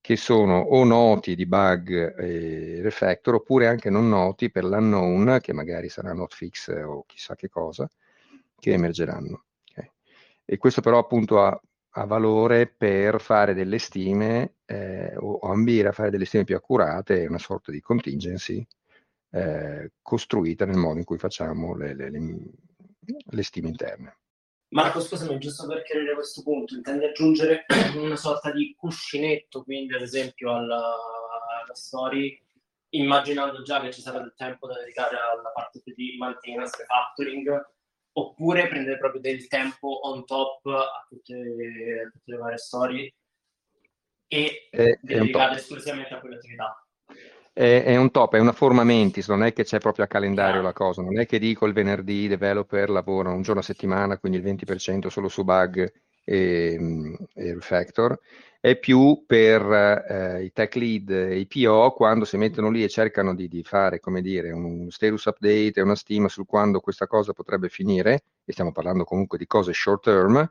[0.05, 5.55] che sono o noti di bug e refactor oppure anche non noti per l'unknown che
[5.55, 7.89] magari sarà not fix o chissà che cosa
[8.59, 9.45] che emergeranno.
[9.71, 9.91] Okay.
[10.45, 11.59] E questo però appunto ha
[11.97, 17.25] ha valore per fare delle stime eh, o ambire a fare delle stime più accurate,
[17.27, 18.67] una sorta di contingency
[19.31, 22.21] eh, costruita nel modo in cui facciamo le, le, le,
[23.25, 24.17] le stime interne.
[24.75, 30.03] Marco, scusami, giusto per chiarire questo punto, intendi aggiungere una sorta di cuscinetto, quindi ad
[30.03, 30.97] esempio alla,
[31.63, 32.37] alla story,
[32.89, 37.73] immaginando già che ci sarà del tempo da dedicare alla parte di maintenance, refactoring,
[38.15, 43.15] oppure prendere proprio del tempo on top a tutte, a tutte le varie storie
[44.27, 46.84] e è, dedicare esclusivamente a quell'attività?
[47.57, 50.61] È, è, un top, è una forma mentis, non è che c'è proprio a calendario
[50.61, 54.19] la cosa, non è che dico il venerdì i developer lavorano un giorno a settimana,
[54.19, 55.93] quindi il 20% solo su bug
[56.25, 58.19] e, e refactor,
[58.59, 59.63] è più per
[60.09, 63.63] eh, i tech lead e i PO quando si mettono lì e cercano di, di,
[63.63, 68.25] fare, come dire, un status update e una stima su quando questa cosa potrebbe finire,
[68.45, 70.51] e stiamo parlando comunque di cose short term,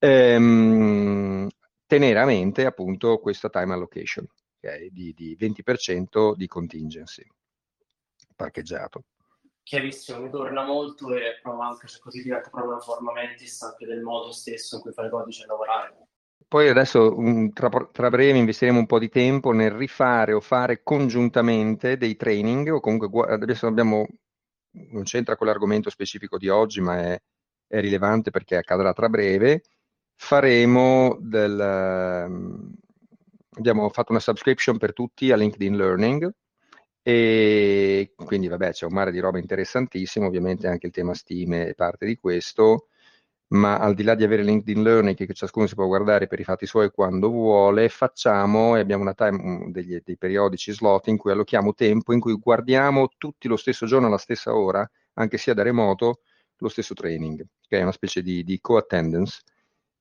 [0.00, 1.48] ehm,
[1.86, 4.26] tenere a mente appunto questa time allocation
[4.64, 7.26] okay, di, di 20% di contingency
[8.34, 9.04] parcheggiato.
[9.62, 13.86] Chiarissimo, mi torna molto e provo anche se così diventa proprio una forma mentis anche
[13.86, 16.08] del modo stesso in cui fare codice e lavorare.
[16.46, 17.16] Poi adesso
[17.52, 22.74] tra, tra, breve investiremo un po' di tempo nel rifare o fare congiuntamente dei training
[22.74, 24.06] o comunque adesso abbiamo,
[24.72, 27.22] non c'entra con l'argomento specifico di oggi ma è,
[27.66, 29.62] è rilevante perché accadrà tra breve,
[30.14, 32.70] faremo del,
[33.56, 36.32] abbiamo fatto una subscription per tutti a LinkedIn Learning
[37.02, 41.74] e quindi vabbè c'è un mare di roba interessantissimo, ovviamente anche il tema stime è
[41.74, 42.88] parte di questo,
[43.48, 46.44] ma al di là di avere LinkedIn Learning che ciascuno si può guardare per i
[46.44, 51.74] fatti suoi quando vuole, facciamo e abbiamo time, degli, dei periodici slot in cui allochiamo
[51.74, 56.20] tempo, in cui guardiamo tutti lo stesso giorno alla stessa ora, anche sia da remoto,
[56.58, 59.42] lo stesso training, che è una specie di, di co-attendance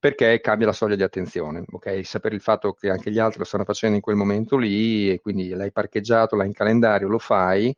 [0.04, 2.06] perché cambia la soglia di attenzione, ok?
[2.06, 5.22] Sapere il fatto che anche gli altri lo stanno facendo in quel momento lì e
[5.22, 7.74] quindi l'hai parcheggiato, l'hai in calendario, lo fai,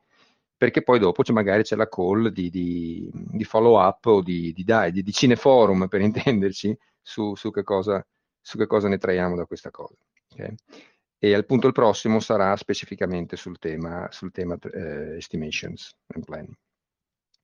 [0.58, 4.52] perché poi dopo c'è, magari c'è la call di, di, di follow up o di,
[4.54, 4.66] di,
[5.04, 8.04] di, cineforum per intenderci su, su, che cosa,
[8.42, 9.94] su, che cosa, ne traiamo da questa cosa.
[10.32, 10.56] Okay?
[11.20, 16.58] E al punto il prossimo sarà specificamente sul tema, sul tema eh, estimations and planning.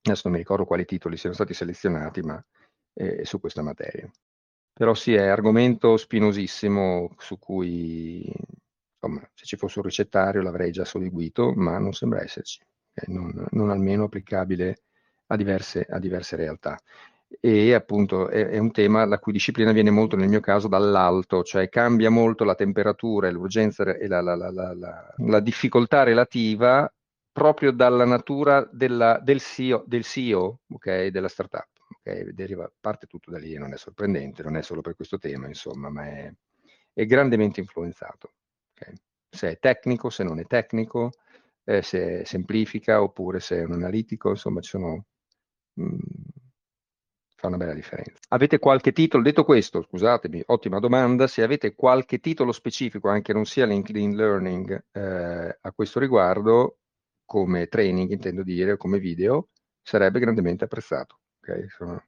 [0.01, 2.43] Adesso non mi ricordo quali titoli siano stati selezionati, ma
[2.95, 4.09] eh, su questa materia.
[4.81, 8.25] Però sì, è argomento spinosissimo su cui,
[8.95, 13.13] insomma, se ci fosse un ricettario l'avrei già seguito, ma non sembra esserci, okay?
[13.13, 14.81] non, non, almeno applicabile
[15.27, 16.79] a diverse, a diverse realtà.
[17.39, 21.43] E appunto è, è, un tema la cui disciplina viene molto nel mio caso dall'alto,
[21.43, 26.91] cioè cambia molto la temperatura e l'urgenza e la, la, la, la difficoltà relativa
[27.31, 31.80] proprio dalla natura della, del CEO, del CEO okay, della startup
[32.33, 35.89] Deriva, parte tutto da lì non è sorprendente, non è solo per questo tema, insomma,
[35.89, 36.33] ma è,
[36.93, 38.33] è grandemente influenzato.
[38.73, 38.93] Okay?
[39.29, 41.11] Se è tecnico, se non è tecnico,
[41.63, 45.05] eh, se semplifica oppure se è un analitico, insomma, ci sono...
[45.73, 45.99] Mh, mm,
[47.41, 48.19] fa una bella differenza.
[48.29, 53.45] Avete qualche titolo, detto questo, scusatemi, ottima domanda, se avete qualche titolo specifico, anche non
[53.45, 56.77] sia LinkedIn Learning eh, a questo riguardo,
[57.25, 59.49] come training intendo dire, come video,
[59.81, 61.20] sarebbe grandemente apprezzato.
[61.41, 62.03] Okay, sono...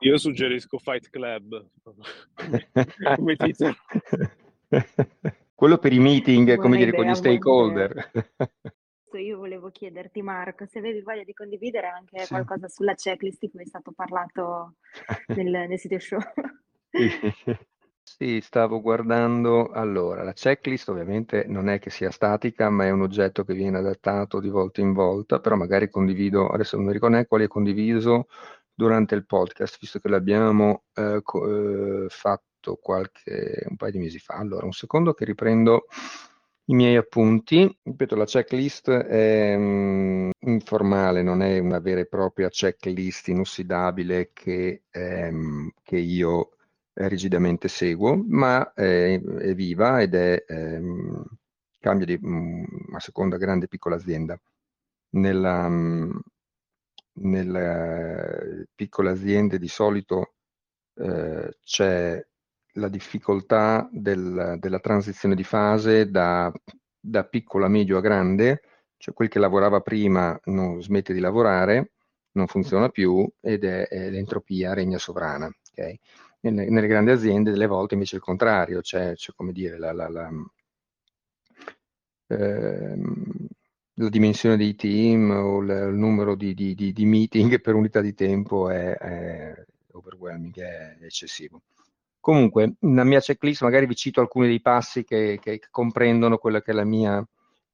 [0.00, 1.66] Io suggerisco Fight Club
[3.16, 3.74] come titolo.
[5.54, 8.10] Quello per i meeting, come dire, con gli stakeholder.
[9.12, 12.28] Io volevo chiederti, Marco, se avevi voglia di condividere anche sì.
[12.28, 14.76] qualcosa sulla checklist di cui è stato parlato
[15.36, 16.20] nel, nel sito show.
[16.90, 17.10] Sì,
[18.40, 19.70] stavo guardando.
[19.70, 23.78] Allora, la checklist ovviamente non è che sia statica, ma è un oggetto che viene
[23.78, 28.28] adattato di volta in volta, però magari condivido, adesso non mi ricordo quale è condiviso
[28.74, 34.34] durante il podcast, visto che l'abbiamo eh, eh, fatto qualche, un paio di mesi fa.
[34.34, 35.86] Allora, un secondo che riprendo
[36.70, 37.78] i miei appunti.
[37.82, 44.84] Ripeto, la checklist è um, informale, non è una vera e propria checklist inossidabile che,
[44.92, 46.50] um, che io
[46.94, 51.24] rigidamente seguo, ma è, è viva ed è ehm,
[51.78, 54.38] cambia di mh, mm, a seconda grande e piccola azienda.
[55.10, 56.18] Nella, mh, mm,
[57.22, 60.34] nelle piccole aziende di solito
[60.94, 62.24] eh, c'è
[62.74, 66.52] la difficoltà del, della transizione di fase da,
[66.98, 68.62] da piccolo a medio a grande,
[68.96, 71.92] cioè quel che lavorava prima non smette di lavorare,
[72.32, 75.50] non funziona più ed è, è l'entropia regna sovrana.
[75.72, 75.98] Okay?
[76.40, 80.30] Nelle, grandi aziende delle volte invece il contrario, cioè, cioè come dire, la, la, la,
[82.28, 83.46] ehm,
[83.94, 88.14] la, dimensione dei team o il numero di, di, di, di, meeting per unità di
[88.14, 91.62] tempo è, è overwhelming, è eccessivo.
[92.20, 96.70] Comunque, nella mia checklist magari vi cito alcuni dei passi che, che comprendono quella che
[96.72, 97.26] è la mia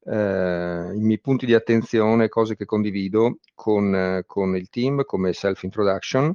[0.09, 6.33] eh, i miei punti di attenzione, cose che condivido con, con il team come self-introduction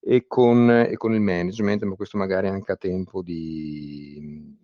[0.00, 4.56] e con, e con, il management, ma questo magari anche a tempo di,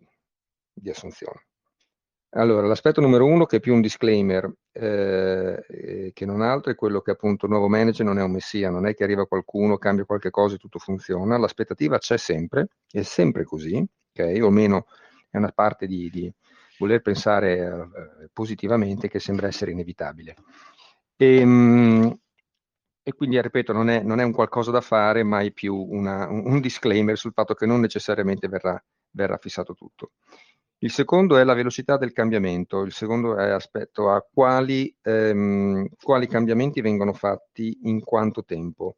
[0.73, 1.47] di assunzione.
[2.31, 7.01] Allora, l'aspetto numero uno, che è più un disclaimer, eh, che non altro, è quello
[7.01, 10.05] che appunto il nuovo manager non è un messia, non è che arriva qualcuno, cambia
[10.05, 13.77] qualche cosa e tutto funziona, l'aspettativa c'è sempre, è sempre così,
[14.13, 14.39] ok?
[14.43, 14.87] O almeno
[15.31, 16.31] è una parte di, di
[16.79, 20.35] voler pensare eh, positivamente che sembra essere inevitabile.
[21.17, 22.19] E, ehm,
[23.09, 26.27] e quindi, ripeto, non è, non è, un qualcosa da fare, ma è più una,
[26.29, 30.11] un disclaimer sul fatto che non necessariamente verrà, verrà fissato tutto.
[30.79, 36.27] Il secondo è la velocità del cambiamento, il secondo è aspetto a quali, ehm, quali
[36.27, 38.97] cambiamenti vengono fatti in quanto tempo.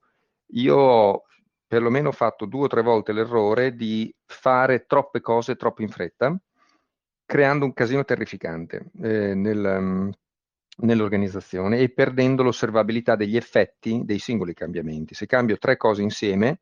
[0.53, 1.25] Io ho
[1.67, 6.35] perlomeno fatto due o tre volte l'errore di fare troppe cose troppo in fretta,
[7.27, 10.11] creando un casino terrificante eh, nel,
[10.81, 15.15] nell'organizzazione e perdendo l'osservabilità degli effetti dei singoli cambiamenti.
[15.15, 16.61] Se cambio tre cose insieme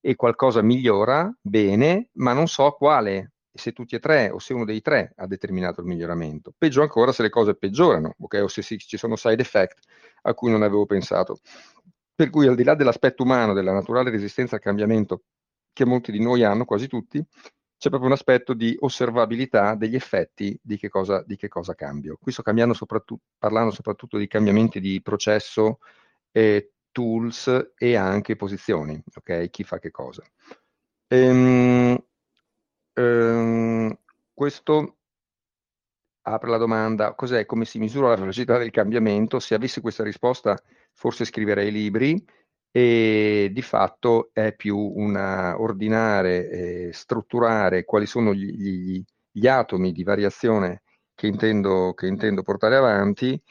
[0.00, 4.64] e qualcosa migliora, bene, ma non so quale, se tutti e tre o se uno
[4.64, 6.52] dei tre ha determinato il miglioramento.
[6.56, 8.40] Peggio ancora se le cose peggiorano, okay?
[8.40, 9.78] o se si, ci sono side effect
[10.22, 11.38] a cui non avevo pensato.
[12.14, 15.24] Per cui al di là dell'aspetto umano, della naturale resistenza al cambiamento
[15.72, 17.22] che molti di noi hanno, quasi tutti,
[17.78, 22.16] c'è proprio un aspetto di osservabilità degli effetti di che cosa, di che cosa cambio.
[22.20, 25.78] Qui sto soprattutto, parlando soprattutto di cambiamenti di processo,
[26.32, 29.50] eh, tools e anche posizioni, ok?
[29.50, 30.22] Chi fa che cosa.
[31.08, 32.02] Ehm,
[32.94, 33.98] ehm,
[34.32, 34.96] questo
[36.22, 39.38] apre la domanda, cos'è, come si misura la velocità del cambiamento?
[39.38, 40.58] Se avessi questa risposta
[40.92, 42.24] forse scriverei libri,
[42.76, 49.92] e di fatto è più una ordinare e strutturare quali sono gli, gli, gli atomi
[49.92, 50.82] di variazione
[51.14, 53.42] che intendo, che intendo portare avanti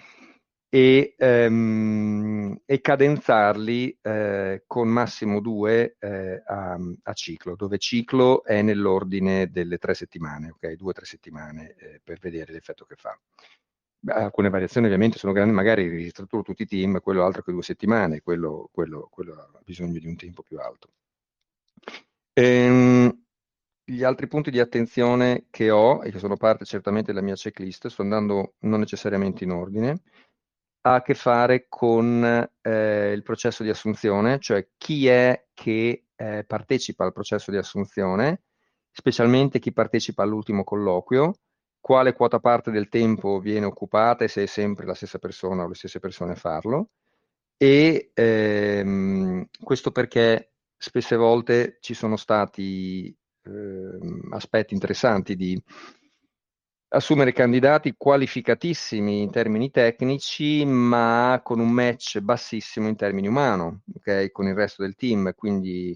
[0.69, 8.61] e, ehm, e cadenzarli eh, con massimo due eh, a, a, ciclo, dove ciclo è
[8.61, 10.73] nell'ordine delle tre settimane, ok?
[10.73, 13.19] Due o tre settimane eh, per vedere l'effetto che fa
[14.07, 18.21] alcune variazioni ovviamente sono grandi, magari ristrutturo tutti i team, quello altro che due settimane,
[18.21, 20.89] quello, quello, quello ha bisogno di un tempo più alto.
[22.33, 23.23] Ehm,
[23.83, 27.87] gli altri punti di attenzione che ho, e che sono parte certamente della mia checklist,
[27.87, 30.01] sto andando non necessariamente in ordine,
[30.81, 32.23] ha a che fare con
[32.61, 38.43] eh, il processo di assunzione, cioè chi è che eh, partecipa al processo di assunzione,
[38.91, 41.39] specialmente chi partecipa all'ultimo colloquio,
[41.85, 45.67] quale quota parte del tempo viene occupata e se è sempre la stessa persona o
[45.67, 46.89] le stesse persone a farlo.
[47.57, 55.61] E ehm, questo perché spesse volte ci sono stati ehm, aspetti interessanti di
[56.87, 64.31] assumere candidati qualificatissimi in termini tecnici, ma con un match bassissimo in termini umano, okay?
[64.31, 65.35] con il resto del team.
[65.35, 65.95] Quindi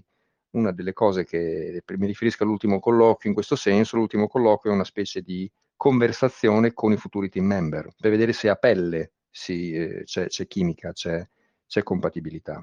[0.50, 4.84] una delle cose che mi riferisco all'ultimo colloquio in questo senso, l'ultimo colloquio è una
[4.84, 5.50] specie di
[5.80, 10.46] conversazione con i futuri team member per vedere se a pelle si, eh, c'è, c'è,
[10.46, 11.26] chimica, c'è,
[11.66, 12.62] c'è compatibilità.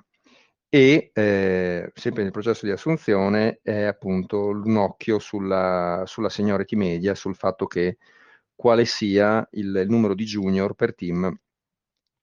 [0.70, 7.16] E eh, sempre nel processo di assunzione è appunto un occhio sulla, sulla seniority media,
[7.16, 7.98] sul fatto che
[8.54, 11.36] quale sia il, il, numero di junior per team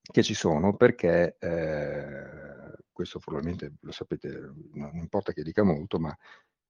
[0.00, 6.16] che ci sono, perché eh, questo probabilmente lo sapete, non importa che dica molto, ma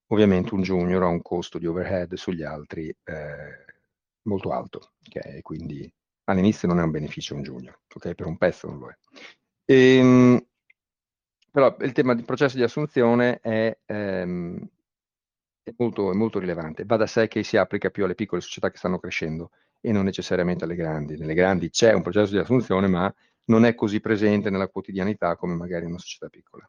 [0.07, 3.63] ovviamente un junior ha un costo di overhead sugli altri eh,
[4.25, 5.41] molto alto, ok?
[5.43, 5.91] Quindi
[6.25, 8.15] all'inizio non è un beneficio un junior, ok?
[8.15, 8.97] Per un pezzo non lo è.
[9.65, 10.47] E, ehm,
[11.51, 14.59] però il tema del processo di assunzione è, ehm,
[15.63, 16.85] è, molto, è, molto, rilevante.
[16.85, 20.05] Va da sé che si applica più alle piccole società che stanno crescendo e non
[20.05, 21.17] necessariamente alle grandi.
[21.17, 23.13] Nelle grandi c'è un processo di assunzione, ma
[23.47, 26.69] non è così presente nella quotidianità come magari in una società piccola.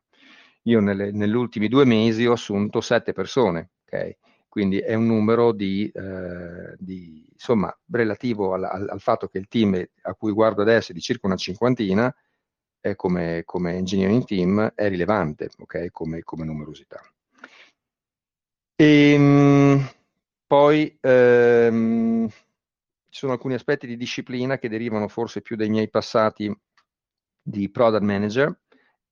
[0.63, 4.17] Io nelle, negli ultimi due mesi ho assunto sette persone, ok?
[4.55, 9.49] Quindi è un numero di, eh, di insomma, relativo al, al, al, fatto che il
[9.49, 12.15] team a cui guardo adesso è di circa una cinquantina,
[12.79, 15.89] è come, come engineering team è rilevante, okay?
[15.89, 17.01] come, come, numerosità.
[18.77, 19.89] E, ehm,
[20.47, 26.49] poi ehm, ci sono alcuni aspetti di disciplina che derivano forse più dai miei passati
[27.41, 28.57] di product manager,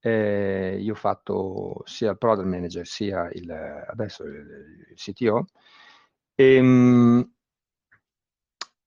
[0.05, 5.47] eh, io ho fatto sia il product manager sia il, adesso il, il CTO
[6.35, 7.31] e, ehm,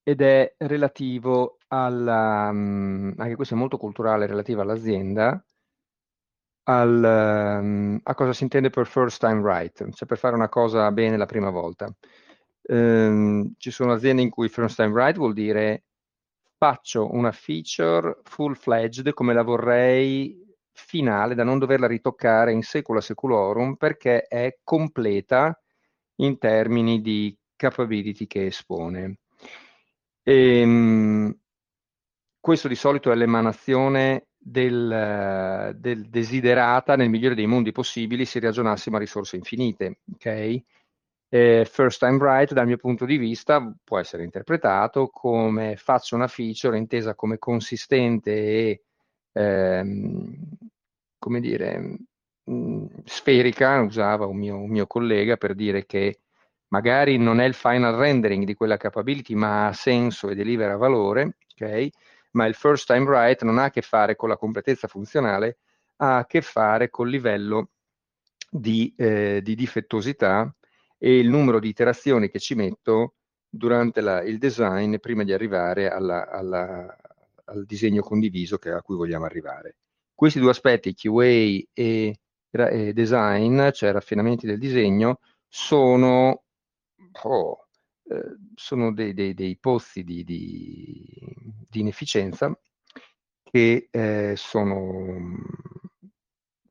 [0.03, 5.43] ed è relativo alla, um, anche questo è molto culturale, relativo all'azienda,
[6.65, 10.91] al, um, a cosa si intende per first time right, cioè per fare una cosa
[10.93, 11.91] bene la prima volta.
[12.69, 15.85] Um, ci sono aziende in cui first time right vuol dire
[16.59, 20.46] faccio una feature full-fledged come la vorrei
[20.77, 25.59] finale, da non doverla ritoccare in secula seculorum perché è completa
[26.17, 29.19] in termini di capability che espone.
[30.23, 31.37] E, ehm,
[32.41, 38.97] questo di solito è l'emanazione del, del, desiderata nel migliore dei mondi possibili se ragionassimo
[38.97, 39.99] a risorse infinite.
[40.15, 40.65] Okay?
[41.29, 46.29] Eh, first time right dal mio punto di vista può essere interpretato come faccio una
[46.29, 48.83] feature intesa come consistente e
[49.37, 50.35] ehm,
[51.19, 56.21] come dire mh, mm, sferica, usava un mio, un mio collega per dire che
[56.69, 61.37] magari non è il final rendering di quella capability, ma ha senso e delivera valore,
[61.55, 61.89] ok?
[62.33, 65.59] Ma il first time right non ha a che fare con la completezza funzionale,
[65.97, 67.71] ha a che fare col livello
[68.51, 70.55] di, eh, di difettosità
[70.99, 73.15] e il numero di iterazioni che ci metto
[73.49, 76.97] durante la, il design prima di arrivare alla, alla,
[77.47, 79.77] al disegno condiviso che, a cui vogliamo arrivare.
[80.15, 86.45] Questi due aspetti, QA e, e design, cioè raffinamenti del disegno, sono
[87.23, 87.67] oh,
[88.09, 91.05] eh, sono dei, dei, dei pozzi di, di,
[91.69, 92.57] di, inefficienza
[93.43, 95.39] che eh, sono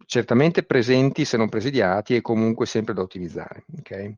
[0.05, 3.65] certamente presenti se non presidiati e comunque sempre da ottimizzare.
[3.79, 4.17] Okay?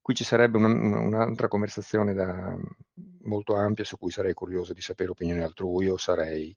[0.00, 2.56] Qui ci sarebbe una, un'altra conversazione da,
[3.28, 6.54] molto ampia su cui sarei curioso di sapere opinioni altrui o sarei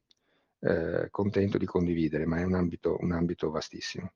[0.62, 4.14] eh, contento di condividere, ma è un ambito, un ambito vastissimo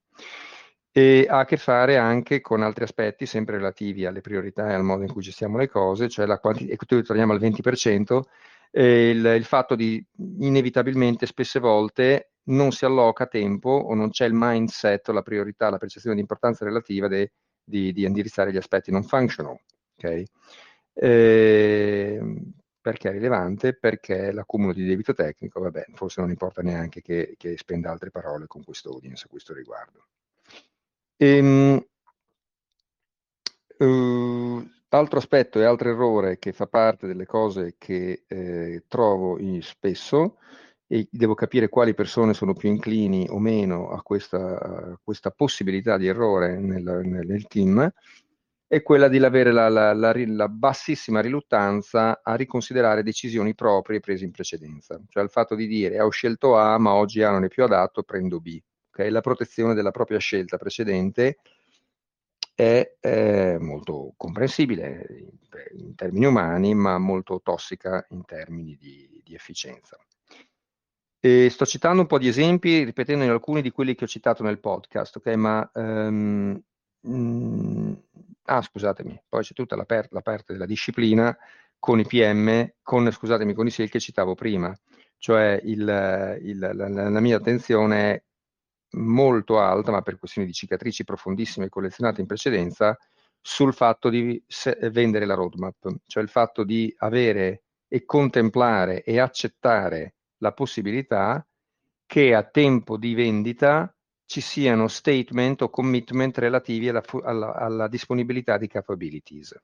[0.97, 4.83] e ha a che fare anche con altri aspetti sempre relativi alle priorità e al
[4.85, 8.21] modo in cui gestiamo le cose, cioè la quantità, e qui torniamo al 20%,
[8.71, 10.01] eh, il, il, fatto di
[10.39, 15.77] inevitabilmente spesse volte non si alloca tempo o non c'è il mindset, la priorità, la
[15.77, 19.59] percezione di importanza relativa de, di, di, indirizzare gli aspetti non functional.
[19.97, 20.25] Okay?
[20.97, 22.19] Eh,
[22.79, 23.73] perché è rilevante?
[23.73, 28.47] Perché l'accumulo di debito tecnico, vabbè, forse non importa neanche che, che spenda altre parole
[28.47, 30.05] con questo audience a questo riguardo.
[31.17, 31.83] Ehm,
[33.77, 40.37] uh, altro aspetto e altro errore che fa parte delle cose che eh, trovo spesso
[40.87, 45.97] e devo capire quali persone sono più inclini o meno a questa, a questa possibilità
[45.97, 47.91] di errore nel, nel, nel, team,
[48.67, 54.25] è quella di avere la, la, la, la, bassissima riluttanza a riconsiderare decisioni proprie prese
[54.25, 57.47] in precedenza, cioè il fatto di dire ho scelto A ma oggi A non è
[57.47, 58.59] più adatto, prendo B
[58.95, 59.09] okay?
[59.09, 61.37] la protezione della propria scelta precedente
[62.55, 65.29] è eh, molto comprensibile in,
[65.77, 69.97] in, termini umani, ma molto tossica in termini di, di efficienza.
[71.19, 74.59] E sto citando un po' di esempi, ripetendo alcuni di quelli che ho citato nel
[74.59, 75.27] podcast, ok?
[75.33, 76.61] Ma um,
[77.07, 77.93] mm,
[78.45, 81.35] ah, scusatemi, poi c'è tutta la, per, la, parte della disciplina
[81.79, 84.75] con i PM, con, scusatemi, con i SEL che citavo prima,
[85.17, 88.23] cioè il, il, la, la, mia attenzione è
[88.97, 92.97] molto alta, ma per questioni di cicatrici profondissime collezionate in precedenza,
[93.41, 94.43] sul fatto di
[94.91, 101.45] vendere la roadmap, cioè il fatto di avere e contemplare e accettare la possibilità
[102.07, 103.94] che a tempo di vendita
[104.25, 109.55] ci siano statement o commitment relativi alla, alla, alla disponibilità di capabilities.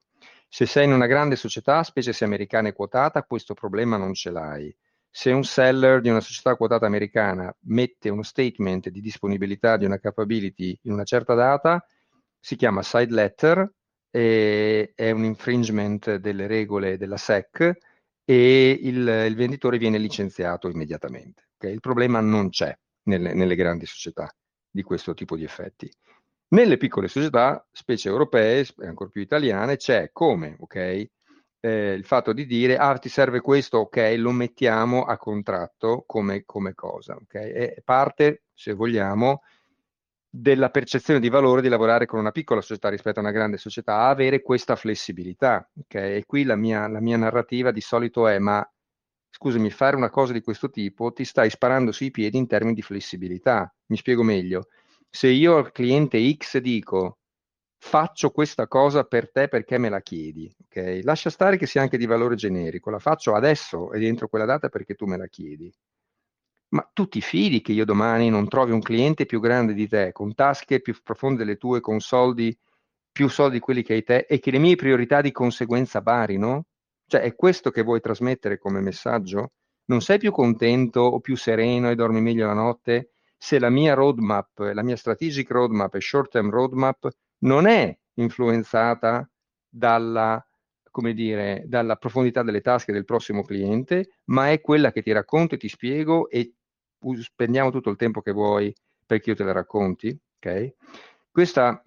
[0.47, 4.29] Se sei in una grande società, specie se americana e quotata, questo problema non ce
[4.29, 4.75] l'hai
[5.13, 9.99] se un seller di una società quotata americana mette uno statement di disponibilità di una
[9.99, 11.85] capability in una certa data,
[12.39, 13.69] si chiama side letter,
[14.09, 17.77] è un infringement delle regole della SEC
[18.23, 21.49] e il, il venditore viene licenziato immediatamente.
[21.57, 21.73] Okay?
[21.73, 24.33] Il problema non c'è nelle, nelle grandi società
[24.71, 25.91] di questo tipo di effetti.
[26.49, 31.09] Nelle piccole società, specie europee e ancora più italiane, c'è come, ok?
[31.61, 36.43] eh, il fatto di dire, ah, ti serve questo, ok, lo mettiamo a contratto come,
[36.43, 37.35] come cosa, ok?
[37.35, 39.43] È parte, se vogliamo,
[40.27, 44.07] della percezione di valore di lavorare con una piccola società rispetto a una grande società,
[44.07, 45.95] avere questa flessibilità, ok?
[45.95, 48.67] E qui la mia, la mia narrativa di solito è, ma
[49.41, 52.83] scusami, fare una cosa di questo tipo ti stai sparando sui piedi in termini di
[52.83, 53.73] flessibilità.
[53.87, 54.67] Mi spiego meglio.
[55.09, 57.17] Se io al cliente X dico
[57.79, 60.99] faccio questa cosa per te perché me la chiedi, ok?
[61.01, 64.69] Lascia stare che sia anche di valore generico, la faccio adesso e dentro quella data
[64.69, 65.73] perché tu me la chiedi.
[66.75, 70.11] Ma tu ti fidi che io domani non trovi un cliente più grande di te,
[70.11, 72.55] con tasche più profonde delle tue, con soldi
[73.11, 76.65] più soldi di quelli che hai te e che le mie priorità di conseguenza varino?
[77.11, 79.51] Cioè è questo che vuoi trasmettere come messaggio?
[79.87, 83.93] Non sei più contento o più sereno e dormi meglio la notte se la mia
[83.95, 87.09] roadmap, la mia strategic roadmap e short term roadmap
[87.39, 89.29] non è influenzata
[89.67, 90.41] dalla
[90.89, 95.55] come dire, dalla profondità delle tasche del prossimo cliente, ma è quella che ti racconto
[95.55, 96.53] e ti spiego e
[97.19, 98.73] spendiamo tutto il tempo che vuoi
[99.05, 100.75] perché io te la racconti, ok?
[101.29, 101.83] Questa,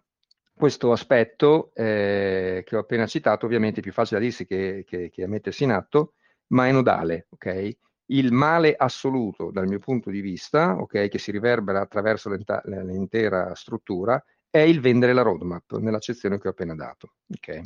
[0.54, 5.10] questo aspetto eh, che ho appena citato ovviamente è più facile da dirsi che, che,
[5.10, 6.14] che a mettersi in atto,
[6.48, 7.76] ma è nodale, ok?
[8.06, 14.22] Il male assoluto dal mio punto di vista, ok, che si riverbera attraverso l'intera struttura,
[14.50, 17.14] è il vendere la roadmap nell'accezione che ho appena dato.
[17.34, 17.60] Ok?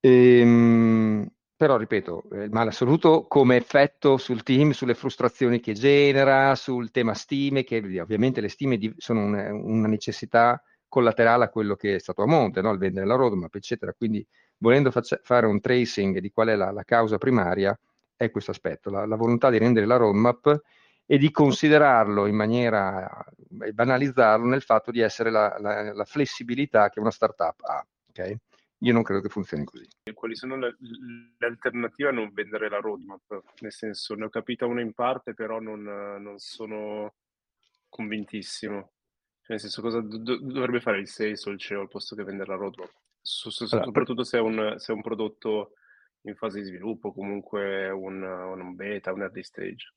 [0.00, 6.90] Ehm, però, ripeto, il male assoluto come effetto sul team, sulle frustrazioni che genera, sul
[6.90, 11.98] tema stime, che ovviamente le stime sono una, una necessità collaterale a quello che è
[11.98, 12.72] stato a monte, no?
[12.72, 13.94] il vendere la roadmap, eccetera.
[13.94, 14.26] Quindi,
[14.58, 17.78] volendo faccia, fare un tracing di qual è la, la causa primaria,
[18.16, 20.60] è questo aspetto, la, la, volontà di rendere la roadmap
[21.06, 23.24] e di considerarlo in maniera,
[23.62, 27.86] e banalizzarlo nel fatto di essere la, la flessibilità che una startup ha.
[28.10, 28.36] Okay?
[28.82, 29.86] Io non credo che funzioni così.
[30.12, 30.76] Quali sono le,
[31.38, 33.42] le, alternative a non vendere la roadmap?
[33.60, 37.14] Nel senso, ne ho capita una in parte, però non, non sono
[37.88, 38.92] convintissimo.
[39.50, 42.50] Nel senso, cosa do, dovrebbe fare il sales o il CEO al posto che vendere
[42.50, 42.92] la roadmap?
[43.20, 45.72] So, so, allora, soprattutto se è, un, se è, un, prodotto
[46.22, 49.92] in fase di sviluppo, comunque un, un beta, un early stage.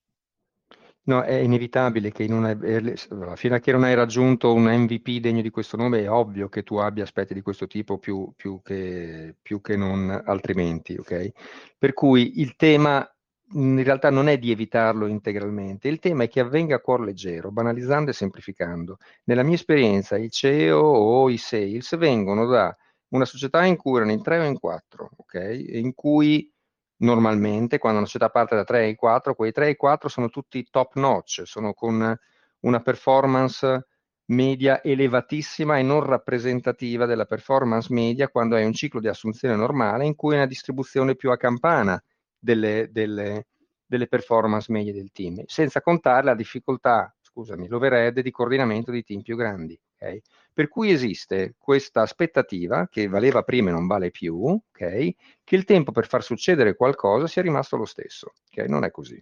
[1.04, 5.44] No, è inevitabile che in una, fino a che non hai raggiunto un MVP degno
[5.44, 9.36] di questo nome, è ovvio che tu abbia aspetti di questo tipo più, più, che,
[9.40, 11.30] più che non altrimenti, ok?
[11.78, 13.08] Per cui il tema
[13.54, 17.52] in realtà non è di evitarlo integralmente, il tema è che avvenga a cuor leggero,
[17.52, 18.98] banalizzando e semplificando.
[19.26, 22.76] Nella mia esperienza i CEO o i sales vengono da
[23.10, 25.64] una società in cui erano in tre o in quattro, ok?
[25.74, 26.52] In cui
[26.98, 30.68] normalmente quando una società parte da 3 ai 4, quei 3 ai 4 sono tutti
[30.70, 32.16] top notch, sono con
[32.62, 33.88] una performance
[34.26, 40.06] media elevatissima e non rappresentativa della performance media quando hai un ciclo di assunzione normale
[40.06, 42.02] in cui è una distribuzione più a campana
[42.44, 43.48] delle, delle,
[43.86, 49.22] delle performance medie del team, senza contare la difficoltà, scusami, l'overhead di coordinamento di team
[49.22, 49.80] più grandi.
[49.96, 50.22] Okay?
[50.52, 55.16] Per cui esiste questa aspettativa, che valeva prima e non vale più, okay?
[55.44, 58.34] che il tempo per far succedere qualcosa sia rimasto lo stesso.
[58.52, 58.68] Okay?
[58.68, 59.22] Non è così.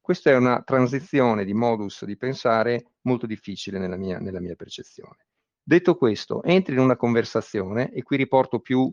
[0.00, 5.26] Questa è una transizione di modus di pensare molto difficile nella mia, nella mia percezione.
[5.62, 8.90] Detto questo, entri in una conversazione, e qui riporto più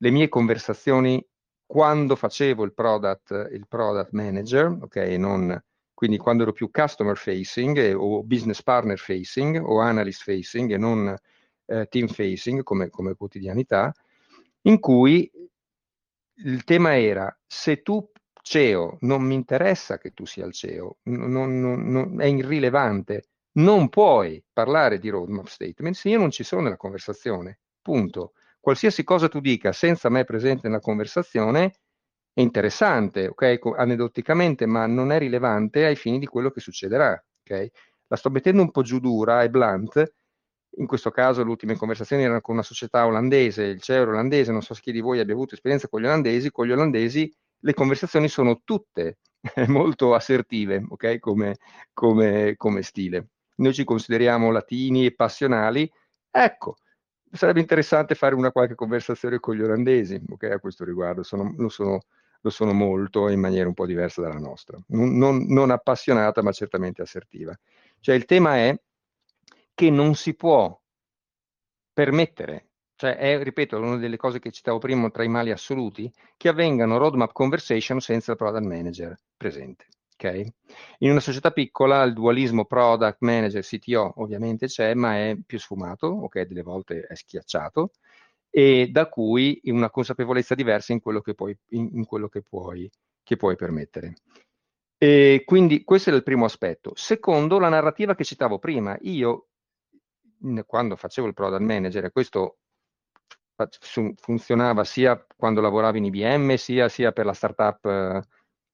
[0.00, 1.22] le mie conversazioni
[1.68, 5.62] quando facevo il product, il product manager, ok, non
[5.92, 10.78] quindi quando ero più customer facing eh, o business partner facing o analyst facing e
[10.78, 11.14] non
[11.66, 13.92] eh, team facing come, come quotidianità,
[14.62, 15.30] in cui
[16.36, 18.10] il tema era se tu
[18.40, 23.24] CEO non mi interessa che tu sia il CEO, non, non, non, è irrilevante,
[23.58, 27.58] non puoi parlare di roadmap statement se io non ci sono nella conversazione.
[27.82, 28.32] Punto.
[28.68, 31.72] Qualsiasi cosa tu dica senza me presente nella conversazione
[32.34, 37.66] è interessante, ok, aneddoticamente, ma non è rilevante ai fini di quello che succederà, ok?
[38.08, 40.12] La sto mettendo un po' giù dura e blunt,
[40.76, 44.60] in questo caso le ultime conversazioni erano con una società olandese, il CEO olandese, non
[44.60, 48.28] so chi di voi abbia avuto esperienza con gli olandesi, con gli olandesi le conversazioni
[48.28, 49.20] sono tutte
[49.68, 51.56] molto assertive, ok, come,
[51.94, 53.28] come, come stile.
[53.56, 55.90] Noi ci consideriamo latini e passionali,
[56.30, 56.76] ecco,
[57.32, 61.68] sarebbe interessante fare una qualche conversazione con gli olandesi, ok, a questo riguardo, sono, lo
[61.68, 62.00] sono
[62.42, 66.52] lo sono molto in maniera un po' diversa dalla nostra, non, non, non appassionata ma
[66.52, 67.58] certamente assertiva.
[68.00, 68.80] Cioè il tema è
[69.74, 70.80] che non si può
[71.92, 76.48] permettere, cioè è, ripeto, una delle cose che citavo prima tra i mali assoluti, che
[76.48, 79.86] avvengano roadmap conversation senza il product manager presente.
[80.20, 80.52] Okay?
[80.98, 86.08] In una società piccola il dualismo product manager CTO ovviamente c'è, ma è più sfumato,
[86.08, 87.92] ok, delle volte è schiacciato,
[88.50, 92.90] e da cui una consapevolezza diversa in quello che puoi, in, in quello che puoi,
[93.22, 94.14] che puoi permettere.
[94.98, 96.90] E quindi questo è il primo aspetto.
[96.96, 98.98] Secondo, la narrativa che citavo prima.
[99.02, 99.46] Io,
[100.66, 102.58] quando facevo il product manager, e questo
[104.16, 108.26] funzionava sia quando lavoravo in IBM, sia, sia per la startup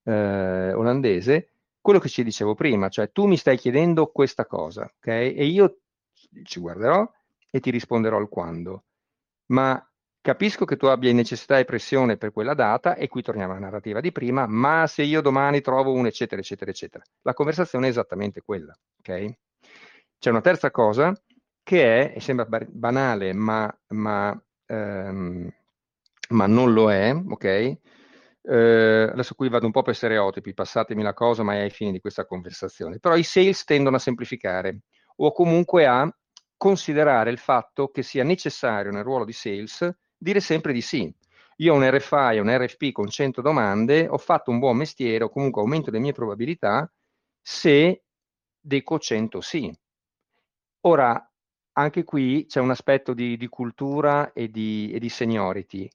[0.05, 1.51] eh, olandese,
[1.81, 5.07] quello che ci dicevo prima, cioè tu mi stai chiedendo questa cosa, ok?
[5.07, 5.79] E io
[6.45, 7.11] ci guarderò
[7.51, 8.85] e ti risponderò al quando
[9.47, 9.87] ma
[10.21, 14.01] capisco che tu abbia necessità e pressione per quella data, e qui torniamo alla narrativa
[14.01, 17.05] di prima, ma se io domani trovo un eccetera, eccetera, eccetera.
[17.23, 19.35] La conversazione è esattamente quella, ok?
[20.19, 21.13] C'è una terza cosa
[21.63, 25.51] che è, e sembra banale, ma, ma, ehm,
[26.31, 27.79] ma non lo è, ok?
[28.47, 31.93] Uh, adesso qui vado un po' per stereotipi, passatemi la cosa, ma è ai fini
[31.93, 32.99] di questa conversazione.
[32.99, 34.81] Però i sales tendono a semplificare
[35.17, 36.15] o comunque a
[36.57, 41.13] considerare il fatto che sia necessario nel ruolo di sales dire sempre di sì.
[41.57, 45.31] io ho un RFI, un RFP con 100 domande, ho fatto un buon mestiere o
[45.31, 46.91] comunque aumento le mie probabilità
[47.41, 48.05] se
[48.61, 49.73] deco 100 sì.
[50.87, 51.31] Ora,
[51.73, 55.91] anche qui c'è un aspetto di, di cultura e di, e di seniority.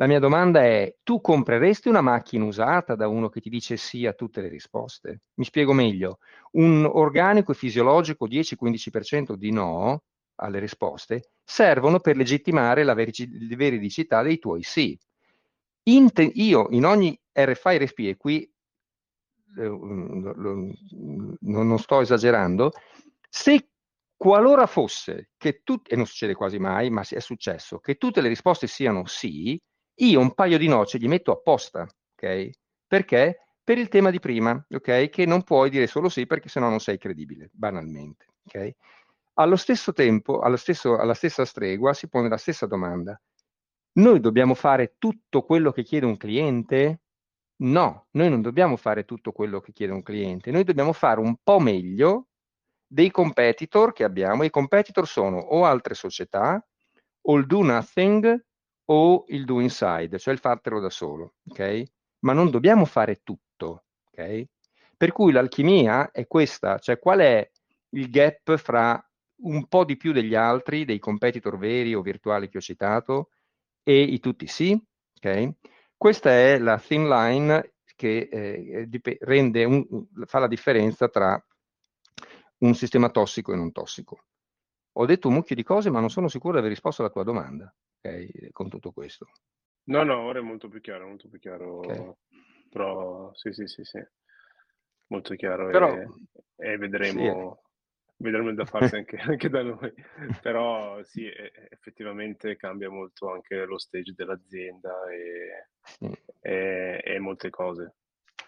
[0.00, 4.06] La mia domanda è, tu compreresti una macchina usata da uno che ti dice sì
[4.06, 5.22] a tutte le risposte?
[5.34, 6.18] Mi spiego meglio.
[6.52, 10.04] Un organico e fisiologico 10-15% di no
[10.36, 14.96] alle risposte servono per legittimare la veridicità dei tuoi sì.
[15.88, 18.42] In te- io in ogni RFI RFP, e qui
[19.56, 20.74] eh, lo, lo,
[21.40, 22.70] non sto esagerando,
[23.28, 23.70] se
[24.16, 28.28] qualora fosse che tutte, e non succede quasi mai, ma è successo, che tutte le
[28.28, 29.60] risposte siano sì,
[29.98, 32.50] io un paio di noce gli metto apposta, ok?
[32.86, 33.38] Perché?
[33.62, 35.08] Per il tema di prima, ok?
[35.08, 38.70] Che non puoi dire solo sì perché sennò non sei credibile, banalmente, ok?
[39.34, 43.20] Allo stesso tempo, stesso, alla stessa stregua, si pone la stessa domanda.
[43.92, 47.00] Noi dobbiamo fare tutto quello che chiede un cliente?
[47.60, 51.36] No, noi non dobbiamo fare tutto quello che chiede un cliente, noi dobbiamo fare un
[51.42, 52.28] po' meglio
[52.86, 54.44] dei competitor che abbiamo.
[54.44, 56.64] I competitor sono o altre società,
[57.22, 58.46] o il do nothing,
[58.90, 61.82] o il do inside, cioè il fartelo da solo, ok?
[62.20, 64.44] Ma non dobbiamo fare tutto, ok?
[64.96, 67.50] Per cui l'alchimia è questa, cioè qual è
[67.90, 69.02] il gap fra
[69.40, 73.30] un po' di più degli altri, dei competitor veri o virtuali che ho citato,
[73.82, 74.80] e i tutti sì,
[75.16, 75.52] ok?
[75.96, 79.86] Questa è la thin line che eh, un,
[80.24, 81.42] fa la differenza tra
[82.58, 84.24] un sistema tossico e non tossico.
[85.00, 87.22] Ho detto un mucchio di cose, ma non sono sicuro di aver risposto alla tua
[87.22, 89.28] domanda okay, con tutto questo.
[89.84, 91.78] No, no, ora è molto più chiaro, molto più chiaro.
[91.78, 92.12] Okay.
[92.68, 94.04] Però sì, sì, sì, sì.
[95.06, 96.08] Molto chiaro Però, e,
[96.56, 98.24] e vedremo, sì.
[98.24, 99.94] vedremo da farsi anche, anche, da noi.
[100.42, 101.30] Però sì,
[101.70, 106.10] effettivamente cambia molto anche lo stage dell'azienda e, sì.
[106.40, 107.97] e, e molte cose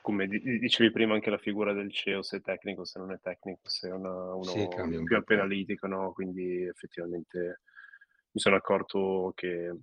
[0.01, 3.69] come dicevi prima anche la figura del CEO, se è tecnico, se non è tecnico,
[3.69, 6.13] se è una, uno sì, un più analitico, no?
[6.13, 7.61] Quindi effettivamente
[8.33, 9.75] mi sono accorto che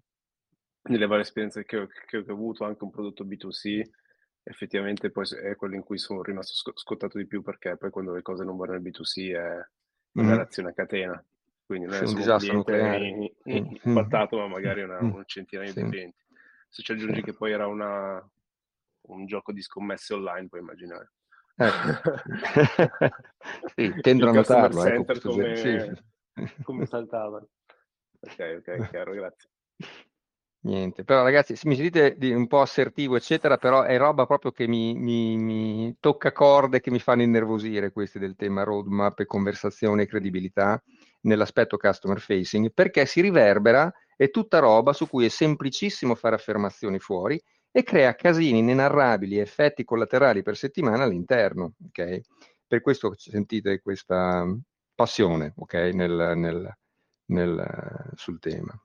[0.84, 3.82] nelle varie esperienze che ho, che ho avuto, anche un prodotto B2C,
[4.44, 8.22] effettivamente poi è quello in cui sono rimasto scottato di più perché poi quando le
[8.22, 9.68] cose non vanno nel B2C è
[10.14, 10.36] una mm.
[10.36, 11.26] reazione a catena.
[11.66, 16.26] Quindi non è solo un cliente impattato, ma magari una, un centinaio di clienti.
[16.70, 18.26] Se ci aggiungi che poi era una,
[19.08, 21.12] un gioco di scommesse online, puoi immaginare.
[21.56, 22.22] Ecco.
[23.76, 24.86] sì, tendo a notarlo.
[24.86, 26.62] Ecco, come, sì.
[26.64, 27.48] come saltavano.
[28.20, 29.50] Ok, ok, chiaro, grazie.
[30.60, 34.96] Niente, però ragazzi, mi sentite un po' assertivo, eccetera, però è roba proprio che mi,
[34.96, 40.08] mi, mi, tocca corde che mi fanno innervosire questi del tema roadmap e conversazione e
[40.08, 40.82] credibilità
[41.22, 47.00] nell'aspetto customer facing, perché si riverbera, è tutta roba su cui è semplicissimo fare affermazioni
[47.00, 47.42] fuori
[47.72, 52.22] e crea casini inenarrabili, effetti collaterali per settimana all'interno, ok?
[52.68, 54.46] Per questo sentite questa
[54.96, 56.78] passione, ok, nel, nel
[57.28, 58.80] nel, sul tema.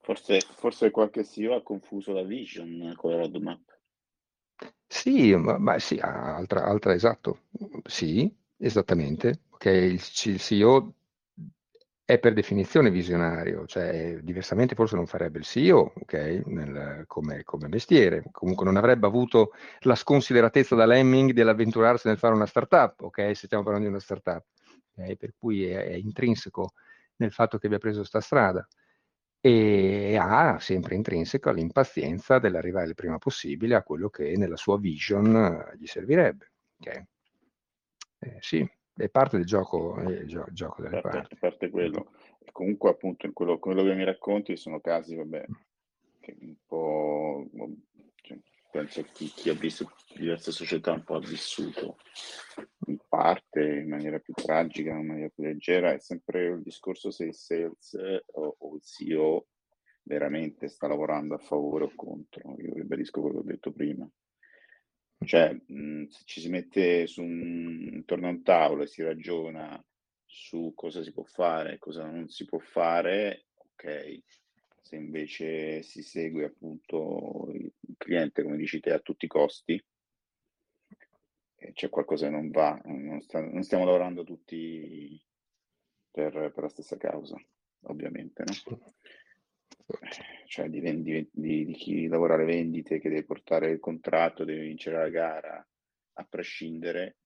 [0.00, 3.78] Forse, forse qualche CEO ha confuso la vision con la roadmap.
[4.86, 7.42] Sì, ma, ma sì, altra, altra, esatto,
[7.84, 9.42] sì, esattamente.
[9.50, 10.94] Okay, il, il CEO
[12.10, 17.68] è per definizione visionario, cioè diversamente forse non farebbe il CEO, ok, nel, come, come,
[17.68, 19.52] mestiere, comunque non avrebbe avuto
[19.82, 24.02] la sconsideratezza da Lemming dell'avventurarsi nel fare una startup, ok, se stiamo parlando di una
[24.02, 24.44] startup
[24.92, 25.16] okay?
[25.16, 26.72] per cui è, è, intrinseco
[27.16, 28.66] nel fatto che abbia preso questa strada
[29.40, 35.36] e ha sempre intrinseca l'impazienza dell'arrivare il prima possibile a quello che nella sua vision
[35.36, 36.50] eh, gli servirebbe.
[36.80, 37.04] Okay?
[38.18, 38.68] Eh, sì,
[39.00, 41.36] è parte del gioco, il gio- gioco delle parte, parti.
[41.36, 42.12] parte quello.
[42.38, 45.46] E comunque appunto in quello, quello, che mi racconti sono casi, vabbè,
[46.20, 47.48] che un po'
[48.70, 51.96] penso che chi, chi, ha visto diverse società un po' ha vissuto
[52.86, 57.24] in parte in maniera più tragica, in maniera più leggera, è sempre il discorso se
[57.24, 57.98] il sales
[58.32, 59.46] o, o il CEO
[60.02, 62.54] veramente sta lavorando a favore o contro.
[62.58, 64.08] Io ribadisco quello che ho detto prima.
[65.24, 69.82] Cioè, mh, se ci si mette su un, intorno a un tavolo e si ragiona
[70.24, 74.22] su cosa si può fare e cosa non si può fare, ok,
[74.80, 79.82] se invece si segue appunto il cliente, come dici te, a tutti i costi,
[81.56, 85.20] eh, c'è qualcosa che non va, non, sta, non stiamo lavorando tutti
[86.10, 87.36] per, per, la stessa causa,
[87.82, 88.94] ovviamente, no?
[90.50, 94.62] Cioè di, vendi, di, di, chi lavora alle vendite, che deve portare il contratto, deve
[94.62, 95.68] vincere la gara,
[96.14, 97.18] a prescindere,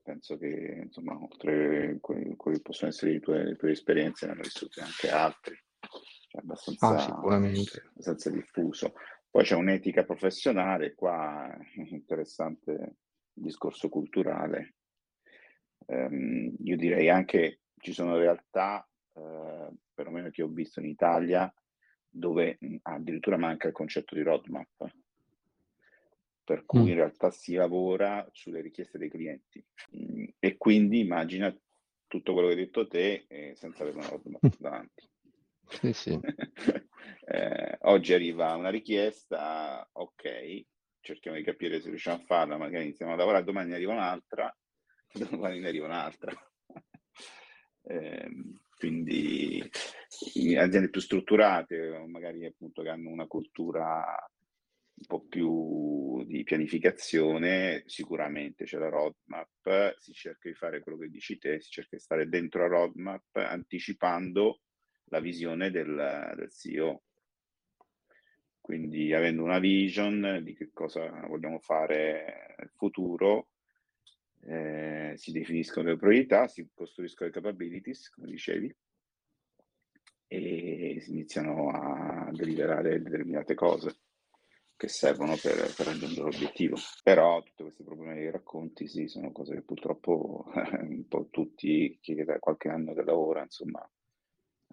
[0.00, 4.32] penso che insomma, oltre a quelli che possono essere le tue, le tue esperienze, ne
[4.32, 5.60] hanno vissute anche altri
[6.28, 7.82] cioè abbastanza, ah, sicuramente.
[7.88, 8.92] abbastanza diffuso.
[9.28, 12.70] Poi c'è un'etica professionale, qua interessante
[13.32, 14.76] il discorso culturale.
[15.86, 21.52] Um, io direi anche ci sono realtà, eh, perlomeno che ho visto in Italia,
[22.14, 24.92] dove addirittura manca il concetto di roadmap,
[26.44, 26.88] per cui mm.
[26.88, 29.64] in realtà si lavora sulle richieste dei clienti.
[29.96, 31.54] Mm, e quindi immagina
[32.06, 35.08] tutto quello che hai detto te eh, senza avere una roadmap davanti.
[35.66, 36.20] Sì, sì.
[37.26, 40.64] eh, oggi arriva una richiesta, ok,
[41.00, 44.56] cerchiamo di capire se riusciamo a farla, magari iniziamo a lavorare, domani ne arriva un'altra,
[45.30, 46.32] domani ne arriva un'altra.
[47.82, 48.30] eh,
[48.76, 49.62] quindi
[50.56, 54.04] aziende più strutturate, magari appunto che hanno una cultura
[54.96, 61.08] un po' più di pianificazione, sicuramente c'è la roadmap, si cerca di fare quello che
[61.08, 64.60] dici te, si cerca di stare dentro la roadmap anticipando
[65.06, 67.02] la visione del, del CEO.
[68.60, 73.48] Quindi avendo una vision di che cosa vogliamo fare nel futuro,
[74.46, 78.74] eh, si definiscono le priorità, si costruiscono le capabilities, come dicevi,
[80.26, 83.96] e si iniziano a deliberare determinate cose
[84.76, 86.76] che servono per, per, raggiungere l'obiettivo.
[87.02, 90.46] Però tutti questi problemi che racconti, sì, sono cose che purtroppo
[90.80, 93.88] un po' tutti, chi da qualche anno che lavora, insomma,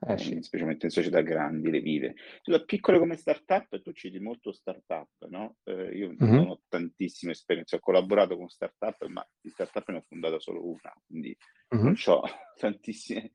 [0.07, 0.41] eh, sì.
[0.41, 2.15] specialmente in società grandi, le vive.
[2.41, 5.57] Sulla piccole come startup, tu citi molto startup, no?
[5.63, 6.33] Eh, io mm-hmm.
[6.33, 10.65] non ho tantissime esperienze, ho collaborato con startup, ma di startup ne ho fondata solo
[10.65, 11.35] una, quindi
[11.75, 11.83] mm-hmm.
[11.83, 12.21] non ho
[12.57, 13.33] tantissime.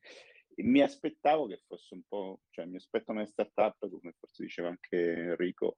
[0.57, 5.13] Mi aspettavo che fosse un po', cioè mi aspetto una startup, come forse diceva anche
[5.13, 5.75] Enrico,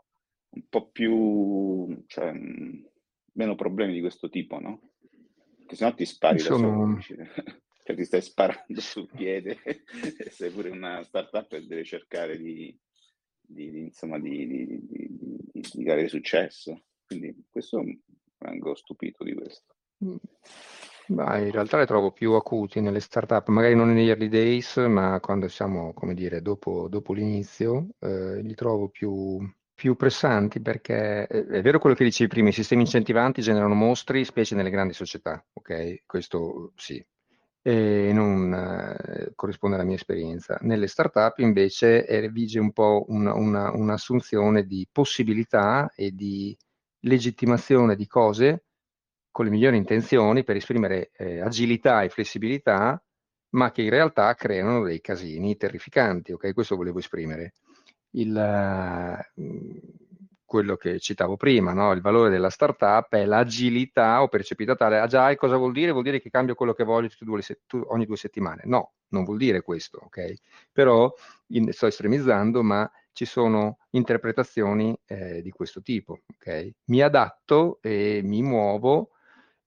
[0.51, 4.93] un po' più, cioè, meno problemi di questo tipo, no?
[5.59, 6.95] Perché sennò ti spari Sono...
[6.95, 7.27] da solo.
[7.89, 9.57] Cioè ti stai sparando sul piede
[10.29, 12.79] sei pure una startup e devi cercare di,
[13.41, 14.79] di, di insomma, di, di,
[15.73, 16.83] di, avere successo.
[17.07, 17.83] Quindi questo
[18.37, 19.75] vengo stupito di questo.
[21.07, 25.19] Ma in realtà le trovo più acuti nelle startup, magari non negli early days, ma
[25.21, 29.39] quando siamo, come dire, dopo, dopo l'inizio, eh, li trovo più,
[29.75, 34.27] più pressanti perché eh, è vero quello che dicevi prima, i sistemi incentivanti generano mostri,
[34.27, 36.03] specie nelle grandi società, ok?
[36.05, 37.03] Questo sì,
[37.63, 40.59] e non eh, corrisponde alla mia esperienza.
[40.63, 46.57] Nelle startup invece vige un po' una, una, un'assunzione di possibilità e di
[47.01, 48.65] legittimazione di cose
[49.31, 53.01] con le migliori intenzioni per esprimere eh, agilità e flessibilità,
[53.51, 56.53] ma che in realtà creano dei casini terrificanti, ok?
[56.53, 57.53] Questo volevo esprimere
[58.13, 59.79] il, mhmm,
[60.49, 61.93] quello che citavo prima, no?
[61.93, 64.99] il valore della startup è l'agilità o percepita tale.
[64.99, 65.93] Agile cosa vuol dire?
[65.93, 67.11] Vuol dire che cambio quello che voglio
[67.89, 68.63] ogni due settimane.
[68.65, 70.33] No, non vuol dire questo, ok?
[70.73, 71.13] Però
[71.49, 76.71] in, sto estremizzando, ma ci sono interpretazioni eh, di questo tipo, ok?
[76.87, 79.11] Mi adatto e mi muovo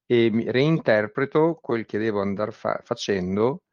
[0.08, 3.66] e mi reinterpreto quel che devo andare fa- facendo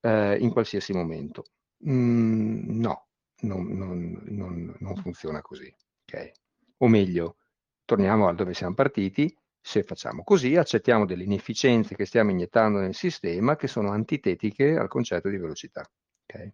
[0.00, 1.44] eh, in qualsiasi momento.
[1.88, 3.06] Mm, no,
[3.42, 5.72] non, non, non, non funziona così.
[6.02, 6.32] Okay?
[6.78, 7.36] O meglio,
[7.84, 12.94] torniamo a dove siamo partiti, se facciamo così accettiamo delle inefficienze che stiamo iniettando nel
[12.94, 15.82] sistema che sono antitetiche al concetto di velocità.
[16.22, 16.52] Okay?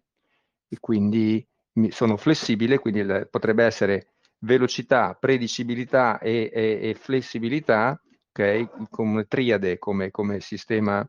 [0.67, 1.45] E quindi
[1.89, 8.67] sono flessibile, quindi potrebbe essere velocità, predicibilità e, e, e flessibilità, okay?
[8.89, 11.07] come triade, come, come sistema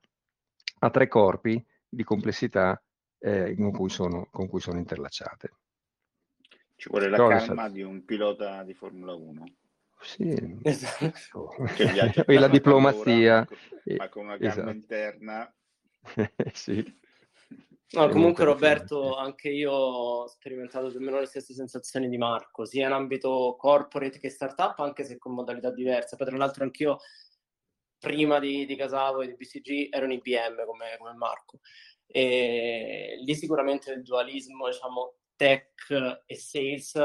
[0.81, 2.81] a tre corpi di complessità
[3.19, 5.53] eh, con, cui sono, con cui sono interlacciate.
[6.77, 9.45] Ci vuole la Cosa calma di un pilota di Formula 1.
[10.01, 11.51] Sì, esatto.
[12.27, 13.37] e la diplomazia.
[13.37, 14.70] Lavora, ma con una calma esatto.
[14.70, 15.55] interna.
[16.53, 17.03] sì.
[17.95, 22.64] No, comunque Roberto, anche io ho sperimentato più o meno le stesse sensazioni di Marco,
[22.64, 26.16] sia in ambito corporate che startup, anche se con modalità diverse.
[26.16, 26.99] Poi tra l'altro anch'io,
[27.99, 31.61] prima di, di Casavo e di BCG, ero in IBM come, come Marco.
[32.07, 36.99] E lì sicuramente il dualismo, diciamo, tech e sales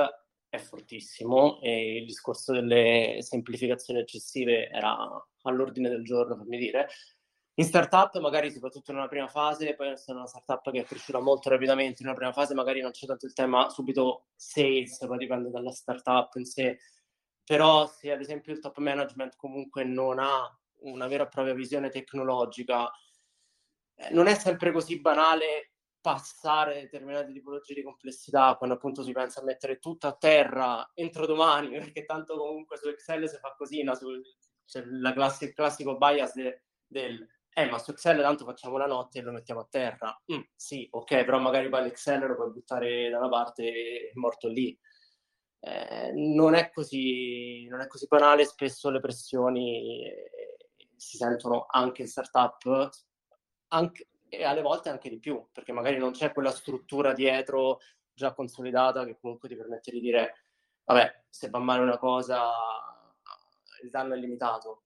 [0.50, 4.96] è fortissimo e il discorso delle semplificazioni eccessive era
[5.44, 6.88] all'ordine del giorno, fammi dire.
[7.60, 11.50] In startup, magari soprattutto una prima fase, poi è una startup che è cresciuta molto
[11.50, 15.50] rapidamente, in una prima fase magari non c'è tanto il tema subito sales, poi dipende
[15.50, 16.80] dalla startup in sé,
[17.44, 21.90] però se ad esempio il top management comunque non ha una vera e propria visione
[21.90, 22.90] tecnologica,
[23.96, 25.69] eh, non è sempre così banale
[26.02, 31.26] passare determinate tipologie di complessità quando appunto si pensa a mettere tutto a terra entro
[31.26, 33.96] domani, perché tanto comunque su Excel si fa così, no?
[33.96, 34.08] Su,
[34.66, 37.28] c'è la classi- il classico bias de, del
[37.60, 40.18] eh, ma su Excel tanto facciamo la notte e lo mettiamo a terra.
[40.32, 44.18] Mm, sì, ok, però magari poi l'Excel lo puoi buttare da una parte e è
[44.18, 44.78] morto lì.
[45.60, 50.32] Eh, non, è così, non è così banale, spesso le pressioni eh,
[50.96, 52.90] si sentono anche in startup,
[53.70, 57.80] anche, e alle volte anche di più, perché magari non c'è quella struttura dietro
[58.14, 60.46] già consolidata che comunque ti permette di dire,
[60.84, 62.50] vabbè, se va male una cosa,
[63.82, 64.84] il danno è limitato.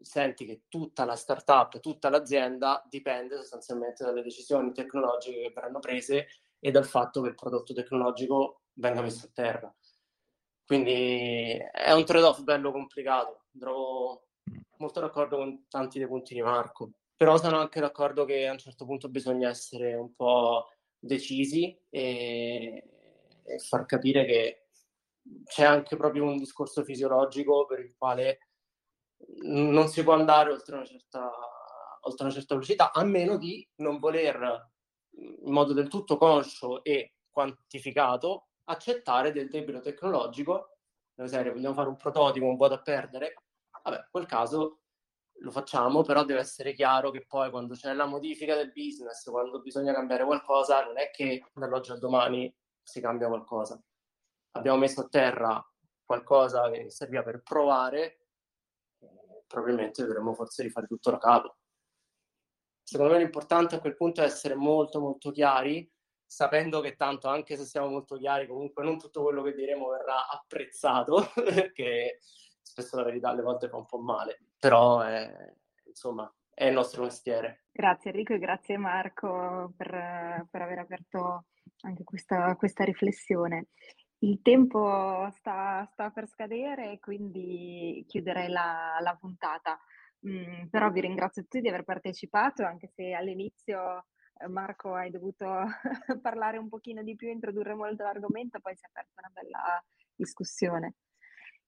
[0.00, 6.26] Senti che tutta la startup, tutta l'azienda dipende sostanzialmente dalle decisioni tecnologiche che verranno prese
[6.58, 9.72] e dal fatto che il prodotto tecnologico venga messo a terra.
[10.64, 13.44] Quindi è un trade-off bello complicato.
[13.56, 14.28] Trovo
[14.78, 16.90] molto d'accordo con tanti dei punti di Marco,
[17.22, 22.84] però sono anche d'accordo che a un certo punto bisogna essere un po' decisi e,
[23.44, 24.66] e far capire che
[25.44, 28.48] c'è anche proprio un discorso fisiologico per il quale
[29.42, 31.30] non si può andare oltre una certa,
[32.00, 34.70] oltre una certa velocità, a meno di non voler
[35.10, 40.78] in modo del tutto conscio e quantificato accettare del debito tecnologico,
[41.26, 43.44] serie vogliamo fare un prototipo, un vuoto a perdere,
[43.84, 44.80] vabbè, in quel caso
[45.42, 49.60] lo facciamo, però deve essere chiaro che poi quando c'è la modifica del business, quando
[49.60, 53.80] bisogna cambiare qualcosa, non è che dall'oggi al domani si cambia qualcosa.
[54.52, 55.72] Abbiamo messo a terra
[56.04, 58.28] qualcosa che serviva per provare,
[59.46, 61.56] probabilmente dovremmo forse rifare tutto da capo.
[62.82, 65.90] Secondo me l'importante a quel punto è essere molto molto chiari
[66.24, 70.28] sapendo che tanto anche se siamo molto chiari, comunque non tutto quello che diremo verrà
[70.28, 72.20] apprezzato, perché
[72.62, 75.52] spesso la verità alle volte fa un po' male, però è,
[75.86, 77.64] insomma è il nostro mestiere.
[77.72, 81.46] Grazie Enrico e grazie Marco per, per aver aperto
[81.80, 83.70] anche questa, questa riflessione.
[84.18, 89.80] Il tempo sta, sta, per scadere, quindi chiuderei la, la puntata.
[90.28, 94.04] Mm, però vi ringrazio tutti di aver partecipato, anche se all'inizio
[94.38, 95.44] eh, Marco hai dovuto
[96.22, 99.84] parlare un pochino di più, introdurre molto l'argomento, poi si è aperta una bella
[100.14, 100.94] discussione.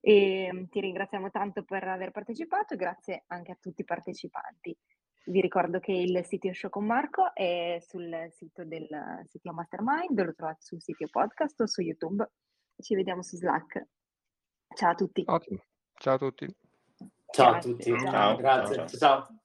[0.06, 4.76] E mm, ti ringraziamo tanto per aver partecipato e grazie anche a tutti i partecipanti.
[5.26, 8.86] Vi ricordo che il sito Show con Marco è sul sito del
[9.26, 12.30] sito Mastermind, lo trovate sul sito podcast o su YouTube.
[12.76, 13.86] Ci vediamo su Slack.
[14.74, 15.22] Ciao a tutti.
[15.26, 15.62] Ottimo.
[15.94, 16.54] Ciao a tutti.
[17.30, 17.84] Ciao a tutti.
[17.84, 18.10] Ciao.
[18.10, 18.36] Ciao.
[18.36, 18.74] Grazie.
[18.74, 18.86] Ciao.
[18.98, 19.38] ciao.